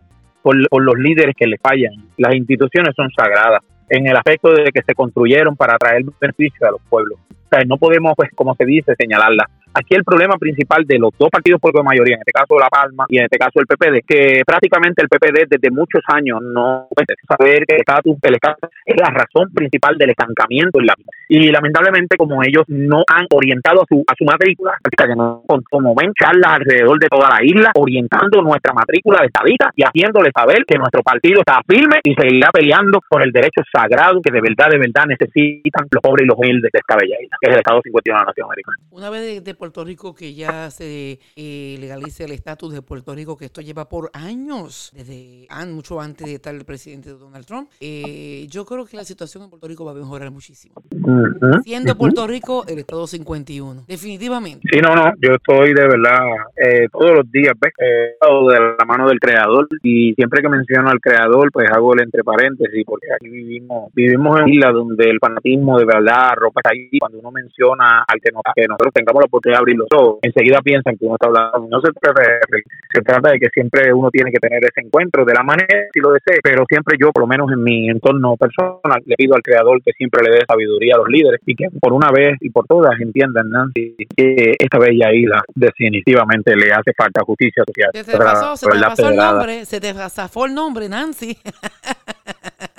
por, 0.70 0.84
los 0.84 0.96
líderes 0.98 1.36
que 1.36 1.46
le 1.46 1.58
fallan. 1.58 1.94
Las 2.18 2.34
instituciones 2.34 2.94
son 2.96 3.10
sagradas 3.12 3.62
en 3.89 4.08
el 4.08 4.16
aspecto 4.16 4.51
de 4.54 4.72
que 4.72 4.82
se 4.82 4.94
construyeron 4.94 5.56
para 5.56 5.77
traer 5.77 6.04
beneficio 6.22 6.68
a 6.68 6.72
los 6.72 6.82
pueblos. 6.89 7.20
O 7.30 7.50
sea, 7.50 7.63
no 7.66 7.77
podemos, 7.77 8.13
pues, 8.16 8.30
como 8.34 8.56
se 8.56 8.66
dice, 8.66 8.94
señalarlas. 8.98 9.48
Aquí 9.77 9.96
el 9.96 10.03
problema 10.03 10.36
principal 10.38 10.86
de 10.86 10.98
los 11.00 11.12
dos 11.17 11.29
partidos 11.29 11.60
por 11.62 11.74
mayoría, 11.84 12.15
en 12.15 12.22
este 12.22 12.31
caso 12.31 12.57
La 12.60 12.69
Palma 12.69 13.05
y 13.10 13.17
en 13.17 13.25
este 13.25 13.38
caso 13.38 13.60
el 13.60 13.67
PPD, 13.67 14.05
que 14.05 14.41
prácticamente 14.46 15.03
el 15.03 15.10
PPD 15.10 15.48
desde 15.50 15.72
muchos 15.72 16.01
años 16.07 16.41
no 16.41 16.88
puede 16.93 17.15
saber 17.27 17.65
que 17.65 17.75
el 17.75 17.81
estatus, 17.81 18.17
el 18.22 18.34
estatus 18.36 18.69
es 18.86 18.96
la 19.00 19.10
razón 19.10 19.51
principal 19.53 19.98
del 19.98 20.10
estancamiento 20.10 20.79
en 20.79 20.86
la 20.86 20.96
vida. 20.98 21.12
Y 21.29 21.51
lamentablemente 21.51 22.17
como 22.17 22.43
ellos 22.43 22.63
no 22.67 23.03
han 23.07 23.27
orientado 23.31 23.81
a 23.81 23.86
su, 23.88 24.03
a 24.07 24.13
su 24.17 24.25
matrícula, 24.25 24.74
que 24.84 25.15
no, 25.15 25.43
como 25.69 25.93
ven 25.96 26.13
charlas 26.13 26.55
alrededor 26.55 27.00
de 27.00 27.07
toda 27.07 27.29
la 27.29 27.43
isla, 27.43 27.72
orientando 27.75 28.41
nuestra 28.41 28.74
matrícula 28.74 29.19
de 29.22 29.27
estadista 29.27 29.72
y 29.75 29.84
haciéndole 29.84 30.31
saber 30.36 30.65
que 30.65 30.77
nuestro 30.77 31.01
partido 31.03 31.39
está 31.39 31.62
firme 31.67 32.00
y 32.03 32.13
seguirá 32.15 32.50
peleando 32.51 33.00
por 33.07 33.22
el 33.22 33.31
derecho 33.31 33.62
sagrado 33.72 34.22
que 34.22 34.31
de 34.31 34.41
verdad, 34.41 34.69
de 34.72 34.79
verdad 34.79 35.05
necesitan 35.07 35.88
los 35.91 36.01
pobres 36.01 36.25
y 36.25 36.27
los 36.27 36.38
humildes 36.38 36.72
de 36.72 36.79
esta 36.79 36.96
bella 36.96 37.15
isla, 37.22 37.38
que 37.39 37.50
es 37.50 37.53
el 37.53 37.60
Estado 37.60 37.81
51 37.84 38.17
de 38.17 38.24
la 38.24 38.27
Nación 38.27 38.46
Americana. 38.46 38.77
Una 38.91 39.10
vez 39.10 39.43
de, 39.43 39.53
Puerto 39.67 39.83
Rico 39.83 40.15
que 40.15 40.33
ya 40.33 40.71
se 40.71 41.19
eh, 41.36 41.77
legalice 41.77 42.24
el 42.24 42.31
estatus 42.31 42.74
de 42.74 42.81
Puerto 42.81 43.13
Rico, 43.13 43.36
que 43.36 43.45
esto 43.45 43.59
lleva 43.59 43.89
por 43.89 44.09
años, 44.13 44.93
desde 44.95 45.45
mucho 45.67 46.00
antes 46.00 46.25
de 46.25 46.36
estar 46.36 46.55
el 46.55 46.63
presidente 46.63 47.09
Donald 47.09 47.45
Trump, 47.45 47.69
eh, 47.81 48.47
yo 48.50 48.63
creo 48.63 48.86
que 48.86 48.95
la 48.95 49.03
situación 49.03 49.43
en 49.43 49.50
Puerto 49.50 49.67
Rico 49.67 49.83
va 49.83 49.91
a 49.91 49.95
mejorar 49.95 50.31
muchísimo. 50.31 50.75
Siendo 51.65 51.97
Puerto 51.97 52.25
Rico 52.27 52.63
el 52.65 52.79
Estado 52.79 53.05
51, 53.07 53.83
definitivamente. 53.88 54.69
Sí, 54.71 54.79
no, 54.79 54.95
no, 54.95 55.12
yo 55.19 55.36
estoy 55.36 55.74
de 55.74 55.88
verdad 55.88 56.19
eh, 56.55 56.88
todos 56.89 57.12
los 57.12 57.29
días, 57.29 57.53
¿ves? 57.59 57.74
de 57.77 58.75
la 58.79 58.86
mano 58.86 59.09
del 59.09 59.19
creador 59.19 59.67
y 59.83 60.13
siempre 60.13 60.41
que 60.41 60.47
menciono 60.47 60.89
al 60.89 61.01
creador, 61.01 61.51
pues 61.51 61.69
hago 61.69 61.93
el 61.93 62.03
entre 62.03 62.24
paréntesis, 62.24 62.86
porque 62.86 63.07
aquí 63.13 63.27
vivimos 63.27 63.91
vivimos 63.93 64.38
en 64.38 64.43
una 64.43 64.53
isla 64.53 64.71
donde 64.71 65.09
el 65.09 65.19
fanatismo 65.19 65.77
de 65.77 65.86
verdad 65.86 66.36
ropa 66.36 66.62
está 66.62 66.71
ahí. 66.71 67.00
Cuando 67.00 67.19
uno 67.19 67.31
menciona 67.31 68.05
al 68.07 68.21
que, 68.21 68.29
que 68.55 68.67
nosotros 68.67 68.93
tengamos 68.93 69.21
la 69.21 69.25
oportunidad 69.25 69.56
abrir 69.57 69.77
los 69.77 69.87
ojos, 69.91 70.19
enseguida 70.21 70.59
piensan 70.61 70.97
que 70.97 71.05
uno 71.05 71.15
está 71.15 71.27
hablando. 71.27 71.67
No 71.69 71.81
se 71.81 71.91
trata 71.93 72.21
de, 72.21 72.63
se 72.93 73.01
trata 73.01 73.31
de 73.31 73.39
que 73.39 73.49
siempre 73.49 73.93
uno 73.93 74.09
tiene 74.09 74.31
que 74.31 74.39
tener 74.39 74.63
ese 74.63 74.81
encuentro 74.85 75.25
de 75.25 75.33
la 75.33 75.43
manera 75.43 75.87
si 75.93 75.99
lo 75.99 76.11
desee, 76.11 76.39
pero 76.43 76.65
siempre 76.67 76.97
yo, 76.99 77.11
por 77.11 77.23
lo 77.23 77.27
menos 77.27 77.51
en 77.51 77.63
mi 77.63 77.89
entorno 77.89 78.35
personal, 78.37 79.01
le 79.05 79.15
pido 79.15 79.35
al 79.35 79.41
creador 79.41 79.81
que 79.83 79.91
siempre 79.93 80.21
le 80.23 80.31
dé 80.35 80.45
sabiduría 80.47 80.95
a 80.95 80.97
los 80.99 81.09
líderes 81.09 81.41
y 81.45 81.55
que 81.55 81.67
por 81.79 81.93
una 81.93 82.11
vez 82.11 82.37
y 82.41 82.49
por 82.49 82.65
todas 82.65 82.99
entiendan, 82.99 83.49
Nancy, 83.49 83.95
que 84.15 84.53
esta 84.57 84.79
bella 84.79 85.13
isla 85.13 85.43
definitivamente 85.55 86.55
le 86.55 86.71
hace 86.71 86.93
falta 86.93 87.21
justicia 87.23 87.63
social. 87.65 87.91
Se 87.93 88.11
te 88.11 88.17
pasó, 88.17 88.55
se 88.55 88.69
te 88.69 88.79
pasó 88.79 89.09
el 89.09 89.15
nombre, 89.15 89.65
se 89.65 89.79
te 89.79 89.93
zafó 89.93 90.45
el 90.45 90.53
nombre, 90.53 90.89
Nancy. 90.89 91.37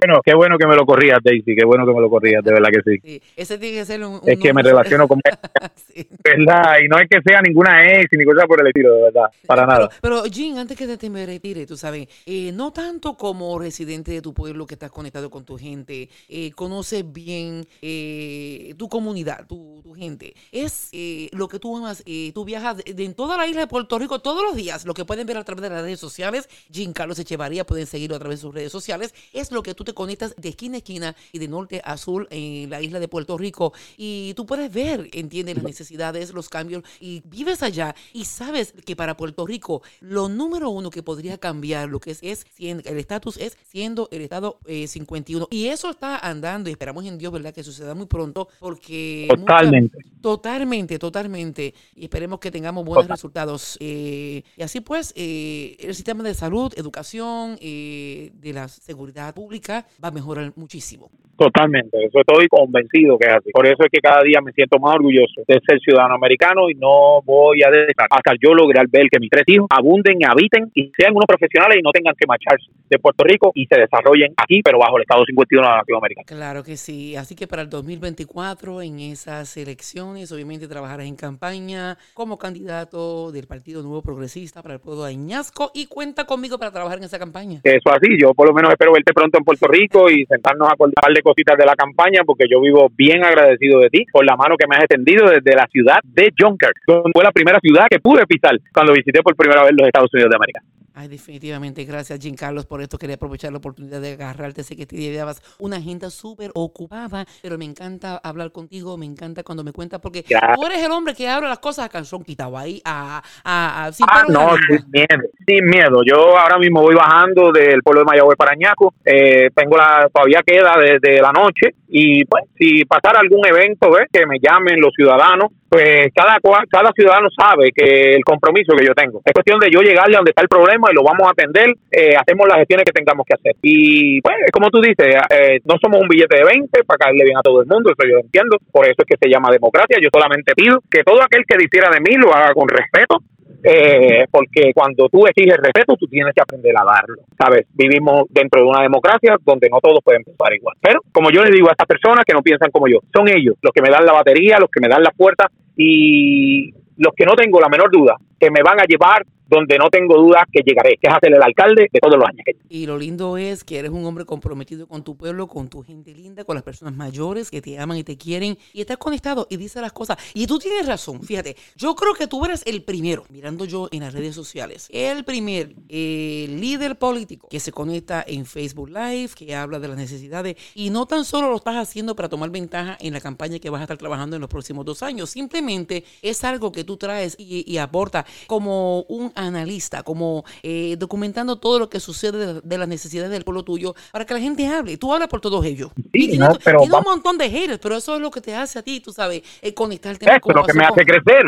bueno, 0.00 0.20
qué 0.24 0.34
bueno 0.34 0.58
que 0.58 0.66
me 0.66 0.76
lo 0.76 0.84
corrías, 0.84 1.18
Daisy, 1.22 1.54
qué 1.54 1.64
bueno 1.64 1.86
que 1.86 1.92
me 1.92 2.00
lo 2.00 2.10
corrías, 2.10 2.42
de 2.44 2.52
verdad 2.52 2.68
que 2.70 2.98
sí. 2.98 3.22
ese 3.36 3.58
tiene 3.58 3.78
que 3.78 3.84
ser 3.84 4.04
un... 4.04 4.20
es 4.24 4.38
que 4.38 4.52
me 4.52 4.62
relaciono 4.62 5.08
con... 5.08 5.20
¿Verdad? 6.24 6.76
Y 6.84 6.88
no 6.88 6.98
es 6.98 7.08
que 7.08 7.20
sea 7.22 7.40
ninguna 7.40 7.92
ex 7.92 8.08
ni 8.12 8.24
cosa 8.24 8.46
por 8.46 8.60
el 8.60 8.68
estilo, 8.68 8.94
de 8.94 9.02
verdad, 9.04 9.30
para 9.46 9.66
nada. 9.66 9.88
Pero, 10.00 10.26
Jean, 10.26 10.58
antes 10.58 10.76
que 10.76 10.86
te 10.96 11.10
me 11.10 11.26
retire, 11.26 11.66
tú 11.66 11.76
sabes, 11.76 12.08
eh, 12.26 12.52
no 12.52 12.72
tanto 12.72 13.16
como 13.16 13.58
residente 13.58 14.12
de 14.12 14.22
tu 14.22 14.34
pueblo 14.34 14.66
que 14.66 14.74
estás 14.74 14.90
conectado 14.90 15.30
con 15.30 15.44
tu 15.44 15.58
gente, 15.58 16.08
eh, 16.28 16.50
conoces 16.52 17.10
bien 17.10 17.66
eh, 17.82 18.74
tu 18.76 18.88
comunidad, 18.88 19.46
tu, 19.46 19.82
gente, 19.96 20.34
es 20.52 20.90
lo 21.32 21.48
que 21.48 21.58
tú 21.58 21.76
amas, 21.76 22.04
tú 22.34 22.44
viajas 22.44 22.82
en 22.84 23.14
toda 23.14 23.36
la 23.36 23.46
isla 23.46 23.62
de 23.62 23.66
Puerto 23.66 23.98
Rico 23.98 24.20
todos 24.20 24.42
los 24.44 24.54
días, 24.54 24.84
lo 24.84 24.94
que 24.94 25.04
pueden 25.04 25.26
ver 25.26 25.38
a 25.38 25.44
través 25.44 25.62
de 25.62 25.70
las 25.70 25.82
redes 25.82 25.98
sociales, 25.98 26.48
Jean 26.68 26.92
Carlos 26.92 27.18
Echevarría, 27.18 27.64
pueden 27.64 27.86
seguirlo 27.86 28.14
a 28.14 28.18
través 28.18 28.38
de 28.38 28.42
sus 28.42 28.54
redes 28.54 28.70
sociales, 28.70 29.14
es 29.32 29.50
lo 29.50 29.62
que 29.62 29.67
tú 29.74 29.84
te 29.84 29.94
conectas 29.94 30.34
de 30.36 30.48
esquina 30.48 30.76
a 30.76 30.78
esquina 30.78 31.16
y 31.32 31.38
de 31.38 31.48
norte 31.48 31.80
a 31.84 31.96
sur 31.96 32.26
en 32.30 32.70
la 32.70 32.80
isla 32.82 33.00
de 33.00 33.08
Puerto 33.08 33.36
Rico 33.36 33.72
y 33.96 34.34
tú 34.34 34.46
puedes 34.46 34.72
ver, 34.72 35.08
entiendes 35.12 35.56
las 35.56 35.64
necesidades, 35.64 36.32
los 36.32 36.48
cambios 36.48 36.82
y 37.00 37.22
vives 37.24 37.62
allá 37.62 37.94
y 38.12 38.24
sabes 38.24 38.74
que 38.84 38.96
para 38.96 39.16
Puerto 39.16 39.46
Rico 39.46 39.82
lo 40.00 40.28
número 40.28 40.70
uno 40.70 40.90
que 40.90 41.02
podría 41.02 41.38
cambiar 41.38 41.88
lo 41.88 42.00
que 42.00 42.12
es, 42.12 42.18
es 42.22 42.46
el 42.58 42.98
estatus 42.98 43.36
es 43.36 43.56
siendo 43.66 44.08
el 44.10 44.22
estado 44.22 44.58
51 44.66 45.44
eh, 45.44 45.48
y 45.56 45.66
eso 45.66 45.90
está 45.90 46.18
andando 46.18 46.68
y 46.68 46.72
esperamos 46.72 47.04
en 47.04 47.18
Dios, 47.18 47.32
¿verdad? 47.32 47.52
Que 47.52 47.62
suceda 47.62 47.94
muy 47.94 48.06
pronto 48.06 48.48
porque... 48.58 49.28
Totalmente. 49.28 49.98
totalmente, 50.20 50.98
totalmente 50.98 51.74
y 51.94 52.04
esperemos 52.04 52.38
que 52.40 52.50
tengamos 52.50 52.84
buenos 52.84 53.08
resultados. 53.08 53.76
Eh, 53.80 54.42
y 54.56 54.62
así 54.62 54.80
pues, 54.80 55.12
eh, 55.16 55.76
el 55.80 55.94
sistema 55.94 56.22
de 56.22 56.34
salud, 56.34 56.72
educación, 56.76 57.56
de 57.58 58.52
la 58.52 58.68
seguridad 58.68 59.34
pública 59.34 59.57
va 60.02 60.08
a 60.08 60.10
mejorar 60.10 60.52
muchísimo. 60.56 61.10
Totalmente, 61.38 61.96
eso 62.04 62.18
estoy 62.18 62.48
convencido 62.48 63.16
que 63.16 63.28
es 63.28 63.34
así. 63.34 63.50
Por 63.52 63.64
eso 63.64 63.84
es 63.84 63.90
que 63.92 64.00
cada 64.00 64.24
día 64.24 64.40
me 64.42 64.50
siento 64.50 64.80
más 64.80 64.96
orgulloso 64.96 65.40
de 65.46 65.60
ser 65.64 65.78
ciudadano 65.78 66.16
americano 66.16 66.68
y 66.68 66.74
no 66.74 67.22
voy 67.22 67.62
a 67.62 67.70
dejar 67.70 68.08
hasta 68.10 68.32
yo 68.42 68.54
lograr 68.54 68.88
ver 68.88 69.06
que 69.08 69.20
mis 69.20 69.30
tres 69.30 69.44
hijos 69.46 69.68
abunden, 69.70 70.18
habiten 70.28 70.68
y 70.74 70.90
sean 70.98 71.12
unos 71.12 71.26
profesionales 71.26 71.78
y 71.78 71.82
no 71.82 71.92
tengan 71.92 72.16
que 72.18 72.26
marcharse 72.26 72.66
de 72.90 72.98
Puerto 72.98 73.22
Rico 73.22 73.52
y 73.54 73.66
se 73.66 73.78
desarrollen 73.78 74.34
aquí, 74.36 74.62
pero 74.64 74.80
bajo 74.80 74.96
el 74.96 75.02
Estado 75.02 75.22
51 75.24 75.64
de 75.64 75.70
la 75.70 75.78
Nación 75.78 75.98
Americana. 75.98 76.24
Claro 76.26 76.64
que 76.64 76.76
sí. 76.76 77.14
Así 77.14 77.36
que 77.36 77.46
para 77.46 77.62
el 77.62 77.70
2024, 77.70 78.82
en 78.82 78.98
esas 78.98 79.56
elecciones, 79.56 80.32
obviamente 80.32 80.66
trabajarás 80.66 81.06
en 81.06 81.14
campaña 81.14 81.96
como 82.14 82.36
candidato 82.36 83.30
del 83.30 83.46
Partido 83.46 83.82
Nuevo 83.82 84.02
Progresista 84.02 84.60
para 84.60 84.74
el 84.74 84.80
pueblo 84.80 85.04
de 85.04 85.10
Añasco 85.10 85.70
y 85.72 85.86
cuenta 85.86 86.24
conmigo 86.24 86.58
para 86.58 86.72
trabajar 86.72 86.98
en 86.98 87.04
esa 87.04 87.20
campaña. 87.20 87.60
Eso 87.62 87.90
así, 87.90 88.18
yo 88.20 88.34
por 88.34 88.48
lo 88.48 88.54
menos 88.54 88.72
espero 88.72 88.92
verte 88.92 89.12
pronto 89.12 89.37
en 89.38 89.44
Puerto 89.44 89.66
Rico 89.66 90.10
y 90.10 90.24
sentarnos 90.26 90.68
a 90.68 90.72
acordar 90.72 91.12
de 91.14 91.22
cositas 91.22 91.56
de 91.56 91.64
la 91.64 91.74
campaña 91.74 92.22
porque 92.24 92.44
yo 92.50 92.60
vivo 92.60 92.90
bien 92.94 93.24
agradecido 93.24 93.80
de 93.80 93.90
ti 93.90 94.04
por 94.12 94.24
la 94.24 94.36
mano 94.36 94.56
que 94.56 94.66
me 94.66 94.76
has 94.76 94.84
extendido 94.84 95.28
desde 95.28 95.56
la 95.56 95.66
ciudad 95.66 95.98
de 96.04 96.32
Junker, 96.38 96.72
donde 96.86 97.10
fue 97.12 97.24
la 97.24 97.32
primera 97.32 97.58
ciudad 97.60 97.86
que 97.90 98.00
pude 98.00 98.26
pisar 98.26 98.58
cuando 98.72 98.92
visité 98.92 99.22
por 99.22 99.34
primera 99.34 99.62
vez 99.62 99.72
los 99.76 99.86
Estados 99.86 100.12
Unidos 100.12 100.30
de 100.30 100.36
América. 100.36 100.60
Ay, 100.98 101.06
definitivamente. 101.06 101.84
Gracias, 101.84 102.18
Jim 102.18 102.34
Carlos, 102.34 102.66
por 102.66 102.82
esto. 102.82 102.98
Quería 102.98 103.14
aprovechar 103.14 103.52
la 103.52 103.58
oportunidad 103.58 104.00
de 104.00 104.14
agarrarte. 104.14 104.64
Sé 104.64 104.74
que 104.74 104.84
te 104.84 104.96
llevabas 104.96 105.40
una 105.60 105.76
agenda 105.76 106.10
súper 106.10 106.50
ocupada, 106.54 107.24
pero 107.40 107.56
me 107.56 107.66
encanta 107.66 108.16
hablar 108.16 108.50
contigo. 108.50 108.96
Me 108.96 109.06
encanta 109.06 109.44
cuando 109.44 109.62
me 109.62 109.72
cuentas, 109.72 110.00
porque 110.00 110.24
tú 110.24 110.66
eres 110.66 110.84
el 110.84 110.90
hombre 110.90 111.14
que 111.14 111.28
abre 111.28 111.46
las 111.46 111.60
cosas 111.60 111.84
a 111.84 111.88
calzón 111.88 112.24
quitado 112.24 112.58
ahí, 112.58 112.82
a, 112.84 113.22
a, 113.44 113.92
sin 113.92 114.06
ah, 114.10 114.24
no, 114.28 114.56
sin 114.56 114.90
miedo, 114.90 115.28
sin 115.46 115.64
miedo. 115.66 116.00
Yo 116.04 116.36
ahora 116.36 116.58
mismo 116.58 116.82
voy 116.82 116.96
bajando 116.96 117.52
del 117.52 117.80
pueblo 117.84 118.00
de 118.00 118.06
Mayagüez 118.06 118.36
para 118.36 118.50
Añaco. 118.50 118.94
Eh, 119.04 119.50
tengo 119.54 119.76
la, 119.76 120.10
todavía 120.12 120.42
queda 120.44 120.74
desde 120.80 121.22
la 121.22 121.30
noche 121.30 121.76
y 121.86 122.24
pues 122.24 122.42
si 122.58 122.84
pasara 122.84 123.20
algún 123.20 123.46
evento, 123.46 123.88
¿ves? 123.92 124.08
que 124.12 124.26
me 124.26 124.40
llamen 124.40 124.80
los 124.80 124.92
ciudadanos, 124.96 125.52
pues 125.68 126.08
cada, 126.14 126.38
cada 126.70 126.92
ciudadano 126.92 127.28
sabe 127.30 127.70
que 127.74 128.16
el 128.16 128.24
compromiso 128.24 128.74
que 128.76 128.86
yo 128.86 128.94
tengo. 128.94 129.20
Es 129.24 129.32
cuestión 129.32 129.58
de 129.60 129.70
yo 129.70 129.80
llegarle 129.80 130.16
a 130.16 130.18
donde 130.18 130.30
está 130.30 130.42
el 130.42 130.48
problema 130.48 130.88
y 130.90 130.94
lo 130.94 131.02
vamos 131.02 131.26
a 131.26 131.32
atender, 131.32 131.74
eh, 131.90 132.16
hacemos 132.16 132.48
las 132.48 132.58
gestiones 132.58 132.84
que 132.84 132.92
tengamos 132.92 133.26
que 133.26 133.34
hacer. 133.34 133.56
Y 133.62 134.20
pues, 134.22 134.36
como 134.52 134.70
tú 134.70 134.80
dices, 134.80 135.14
eh, 135.30 135.60
no 135.64 135.76
somos 135.80 136.00
un 136.00 136.08
billete 136.08 136.36
de 136.36 136.44
20 136.44 136.84
para 136.84 136.98
caerle 136.98 137.24
bien 137.24 137.36
a 137.36 137.42
todo 137.42 137.60
el 137.60 137.68
mundo, 137.68 137.90
eso 137.90 138.08
yo 138.08 138.18
entiendo, 138.18 138.56
por 138.72 138.86
eso 138.86 138.96
es 138.96 139.06
que 139.06 139.20
se 139.20 139.30
llama 139.30 139.52
democracia. 139.52 139.98
Yo 140.00 140.08
solamente 140.12 140.54
pido 140.54 140.80
que 140.90 141.04
todo 141.04 141.22
aquel 141.22 141.44
que 141.46 141.58
difiera 141.58 141.90
de 141.90 142.00
mí 142.00 142.16
lo 142.16 142.32
haga 142.34 142.54
con 142.54 142.68
respeto, 142.68 143.20
eh, 143.62 144.26
porque 144.30 144.72
cuando 144.74 145.08
tú 145.08 145.26
exiges 145.26 145.56
respeto, 145.56 145.96
tú 145.96 146.06
tienes 146.06 146.32
que 146.34 146.42
aprender 146.42 146.74
a 146.76 146.84
darlo. 146.84 147.22
¿Sabes? 147.36 147.66
Vivimos 147.74 148.24
dentro 148.30 148.62
de 148.62 148.68
una 148.68 148.82
democracia 148.82 149.36
donde 149.44 149.68
no 149.68 149.78
todos 149.80 150.00
pueden 150.02 150.22
pensar 150.22 150.52
igual. 150.54 150.76
Pero, 150.80 151.00
como 151.12 151.30
yo 151.30 151.42
les 151.42 151.52
digo 151.52 151.68
a 151.68 151.72
estas 151.72 151.86
personas 151.86 152.24
que 152.24 152.34
no 152.34 152.42
piensan 152.42 152.70
como 152.70 152.88
yo, 152.88 152.98
son 153.14 153.28
ellos 153.28 153.56
los 153.60 153.72
que 153.72 153.82
me 153.82 153.90
dan 153.90 154.04
la 154.04 154.12
batería, 154.12 154.58
los 154.58 154.70
que 154.70 154.80
me 154.80 154.88
dan 154.88 155.02
la 155.02 155.10
puerta 155.10 155.50
y 155.76 156.72
los 156.96 157.14
que 157.16 157.24
no 157.24 157.34
tengo 157.34 157.60
la 157.60 157.68
menor 157.68 157.90
duda 157.90 158.16
que 158.38 158.50
me 158.50 158.62
van 158.62 158.80
a 158.80 158.84
llevar 158.84 159.24
donde 159.48 159.78
no 159.78 159.88
tengo 159.88 160.16
duda 160.16 160.46
que 160.52 160.60
llegaré, 160.64 160.98
que 161.00 161.08
es 161.08 161.14
hacer 161.14 161.34
el 161.34 161.42
alcalde 161.42 161.88
de 161.90 162.00
todos 162.00 162.16
los 162.16 162.28
años. 162.28 162.44
Y 162.68 162.86
lo 162.86 162.98
lindo 162.98 163.38
es 163.38 163.64
que 163.64 163.78
eres 163.78 163.90
un 163.90 164.04
hombre 164.04 164.26
comprometido 164.26 164.86
con 164.86 165.02
tu 165.02 165.16
pueblo, 165.16 165.46
con 165.46 165.68
tu 165.68 165.82
gente 165.82 166.14
linda, 166.14 166.44
con 166.44 166.54
las 166.54 166.62
personas 166.62 166.94
mayores 166.94 167.50
que 167.50 167.62
te 167.62 167.78
aman 167.78 167.96
y 167.96 168.04
te 168.04 168.18
quieren 168.18 168.58
y 168.72 168.82
estás 168.82 168.98
conectado 168.98 169.46
y 169.48 169.56
dices 169.56 169.80
las 169.80 169.92
cosas. 169.92 170.18
Y 170.34 170.46
tú 170.46 170.58
tienes 170.58 170.86
razón, 170.86 171.22
fíjate, 171.22 171.56
yo 171.76 171.94
creo 171.94 172.14
que 172.14 172.26
tú 172.26 172.44
eres 172.44 172.62
el 172.66 172.82
primero, 172.82 173.24
mirando 173.30 173.64
yo 173.64 173.88
en 173.90 174.00
las 174.00 174.12
redes 174.12 174.34
sociales, 174.34 174.88
el 174.92 175.24
primer 175.24 175.74
líder 175.88 176.98
político 176.98 177.48
que 177.48 177.60
se 177.60 177.72
conecta 177.72 178.22
en 178.26 178.44
Facebook 178.44 178.90
Live, 178.90 179.30
que 179.34 179.54
habla 179.54 179.78
de 179.78 179.88
las 179.88 179.96
necesidades 179.96 180.56
y 180.74 180.90
no 180.90 181.06
tan 181.06 181.24
solo 181.24 181.48
lo 181.48 181.56
estás 181.56 181.76
haciendo 181.76 182.14
para 182.14 182.28
tomar 182.28 182.50
ventaja 182.50 182.98
en 183.00 183.14
la 183.14 183.20
campaña 183.20 183.58
que 183.58 183.70
vas 183.70 183.80
a 183.80 183.84
estar 183.84 183.96
trabajando 183.96 184.36
en 184.36 184.42
los 184.42 184.50
próximos 184.50 184.84
dos 184.84 185.02
años, 185.02 185.30
simplemente 185.30 186.04
es 186.20 186.44
algo 186.44 186.70
que 186.70 186.84
tú 186.84 186.98
traes 186.98 187.34
y, 187.38 187.64
y 187.70 187.78
aporta 187.78 188.26
como 188.46 189.02
un 189.02 189.32
analista, 189.38 190.02
como 190.02 190.44
eh, 190.62 190.96
documentando 190.98 191.56
todo 191.56 191.78
lo 191.78 191.88
que 191.88 192.00
sucede 192.00 192.60
de, 192.62 192.78
las 192.78 192.88
necesidades 192.88 193.30
del 193.30 193.44
pueblo 193.44 193.62
tuyo 193.62 193.94
para 194.12 194.24
que 194.24 194.34
la 194.34 194.40
gente 194.40 194.66
hable. 194.66 194.96
Tú 194.98 195.12
hablas 195.12 195.28
por 195.28 195.40
todos 195.40 195.64
ellos. 195.64 195.90
Sí, 196.12 196.34
y 196.34 196.38
pero 196.64 196.82
un 196.82 196.90
montón 196.90 197.38
de 197.38 197.48
haters, 197.48 197.78
pero 197.78 197.96
eso 197.96 198.16
es 198.16 198.20
lo 198.20 198.30
que 198.30 198.40
te 198.40 198.54
hace 198.54 198.78
a 198.78 198.82
ti, 198.82 199.00
tú 199.00 199.12
sabes, 199.12 199.42
eh, 199.62 199.72
conectarte. 199.72 200.24
Eso 200.24 200.36
es 200.48 200.54
lo 200.54 200.64
que 200.64 200.74
me 200.74 200.84
hace 200.84 201.04
crecer. 201.04 201.44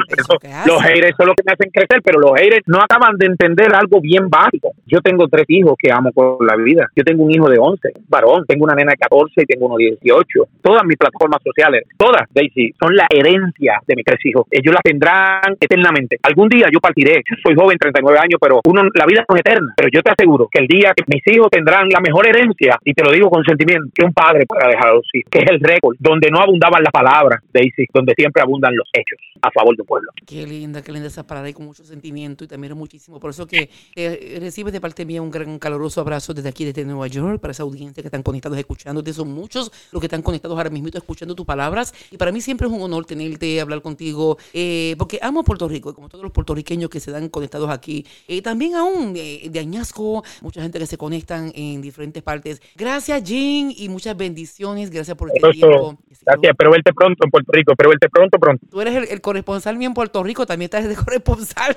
los 0.67 0.83
haters 0.83 1.17
son 1.17 1.27
lo 1.27 1.35
que 1.35 1.43
me 1.45 1.53
hacen 1.53 1.71
crecer, 1.71 2.01
pero 2.03 2.21
los 2.21 2.33
haters 2.33 2.63
no 2.67 2.79
acaban 2.79 3.17
de 3.17 3.27
entender 3.27 3.75
algo 3.75 4.01
bien 4.01 4.29
básico. 4.29 4.73
Yo 4.87 5.01
tengo 5.01 5.29
tres 5.29 5.45
hijos 5.49 5.75
que 5.79 5.93
amo 5.93 6.13
con 6.13 6.47
la 6.47 6.57
vida. 6.57 6.87
Yo 6.95 7.05
tengo 7.05 7.25
un 7.25 7.31
hijo 7.31 7.49
de 7.49 7.59
11, 7.59 7.93
varón, 8.09 8.45
tengo 8.47 8.65
una 8.65 8.75
nena 8.75 8.93
de 8.93 8.99
14 8.99 9.43
y 9.43 9.47
tengo 9.47 9.67
uno 9.67 9.77
de 9.77 9.97
18. 10.03 10.49
Todas 10.63 10.85
mis 10.85 10.97
plataformas 10.97 11.41
sociales, 11.43 11.85
todas, 11.97 12.23
Daisy, 12.31 12.73
son 12.81 12.95
la 12.95 13.07
herencia 13.11 13.81
de 13.87 13.97
mis 13.97 14.05
tres 14.05 14.21
hijos. 14.25 14.47
Ellos 14.51 14.75
la 14.75 14.81
tendrán 14.83 15.57
eternamente. 15.61 16.19
Algún 16.23 16.49
día 16.49 16.67
yo 16.73 16.81
partiré. 16.81 17.23
Soy 17.43 17.55
joven, 17.55 17.79
39 17.81 18.19
años, 18.19 18.39
pero 18.41 18.61
uno, 18.65 18.83
la 18.95 19.07
vida 19.07 19.25
no 19.29 19.35
es 19.35 19.41
eterna. 19.41 19.73
Pero 19.77 19.89
yo 19.93 20.03
te 20.03 20.13
aseguro 20.13 20.49
que 20.51 20.61
el 20.61 20.67
día 20.67 20.93
que 20.95 21.05
mis 21.07 21.23
hijos 21.27 21.49
tendrán 21.51 21.89
la 21.89 22.01
mejor 22.01 22.29
herencia, 22.29 22.79
y 22.85 22.93
te 22.93 23.03
lo 23.03 23.11
digo 23.11 23.31
con 23.31 23.43
sentimiento, 23.45 23.89
que 23.95 24.05
un 24.05 24.13
padre 24.13 24.45
pueda 24.47 24.69
dejar 24.69 24.89
a 24.89 25.01
que 25.11 25.39
es 25.39 25.51
el 25.51 25.61
récord, 25.61 25.97
donde 25.99 26.31
no 26.31 26.41
abundaban 26.41 26.83
las 26.83 26.93
palabras, 26.93 27.41
Daisy, 27.53 27.87
donde 27.93 28.15
siempre 28.17 28.43
abundan 28.43 28.75
los 28.77 28.89
hechos 28.93 29.19
a 29.43 29.51
favor 29.51 29.77
del 29.77 29.87
pueblo. 29.87 30.11
Qué 30.27 30.47
linda, 30.47 30.83
qué 30.83 30.93
linda 30.93 31.09
esa 31.09 31.27
parada 31.27 31.49
y 31.49 31.55
con 31.55 31.67
mucho 31.67 31.83
sentimiento 31.83 32.45
y 32.45 32.47
también 32.47 32.77
muchísimo. 32.77 33.19
Por 33.19 33.31
eso 33.31 33.47
que 33.47 33.71
eh, 33.97 34.39
recibes 34.41 34.73
de 34.73 34.81
parte 34.81 35.05
mía 35.07 35.23
un 35.23 35.31
gran 35.31 35.59
caloroso 35.59 36.01
abrazo 36.01 36.35
desde 36.35 36.49
aquí, 36.49 36.65
desde 36.65 36.85
Nueva 36.85 37.07
York, 37.07 37.41
para 37.41 37.53
esa 37.53 37.63
audiencia 37.63 38.03
que 38.03 38.09
están 38.09 38.23
conectados 38.23 38.59
escuchándote. 38.59 39.13
Son 39.13 39.33
muchos 39.33 39.71
los 39.93 40.01
que 40.01 40.07
están 40.07 40.23
conectados 40.23 40.57
ahora 40.57 40.71
mismo 40.71 40.91
escuchando 40.93 41.35
tus 41.35 41.47
palabras. 41.47 41.95
Y 42.11 42.17
para 42.17 42.33
mí 42.33 42.41
siempre 42.41 42.67
es 42.67 42.73
un 42.73 42.83
honor 42.83 43.07
tenerte, 43.07 43.61
hablar 43.61 43.83
contigo, 43.83 44.39
eh, 44.53 44.95
porque 44.99 45.19
amo 45.23 45.45
Puerto 45.45 45.69
Rico, 45.69 45.95
como 45.95 46.09
todos 46.09 46.23
los 46.23 46.33
puertorriqueños 46.33 46.91
que 46.91 47.01
se 47.01 47.11
dan 47.11 47.29
conectados 47.29 47.70
aquí. 47.71 48.07
Eh, 48.29 48.43
también 48.43 48.75
aún 48.75 49.13
de, 49.13 49.49
de, 49.51 49.61
Añasco, 49.61 50.25
mucha 50.41 50.63
gente 50.63 50.79
que 50.79 50.87
se 50.87 50.97
conectan 50.97 51.53
en 51.55 51.81
diferentes 51.81 52.23
partes. 52.23 52.61
Gracias, 52.77 53.23
Jean, 53.23 53.73
y 53.77 53.89
muchas 53.89 54.17
bendiciones. 54.17 54.91
Gracias 54.91 55.17
por 55.17 55.31
este 55.35 55.51
tiempo. 55.51 55.99
Gracias, 56.25 56.51
espero 56.51 56.71
verte 56.71 56.93
pronto 56.93 57.25
en 57.25 57.31
Puerto 57.31 57.53
Rico, 57.53 57.73
espero 57.73 57.91
verte 57.91 58.09
pronto, 58.09 58.39
pronto. 58.39 58.67
Tú 58.71 58.81
eres 58.81 59.11
el, 59.11 59.21
corresponsal 59.21 59.77
mío 59.77 59.89
en 59.89 59.95
Puerto 59.95 60.23
Rico, 60.23 60.47
también 60.47 60.67
estás 60.67 60.89
de 60.89 60.97
corresponsal. 61.05 61.77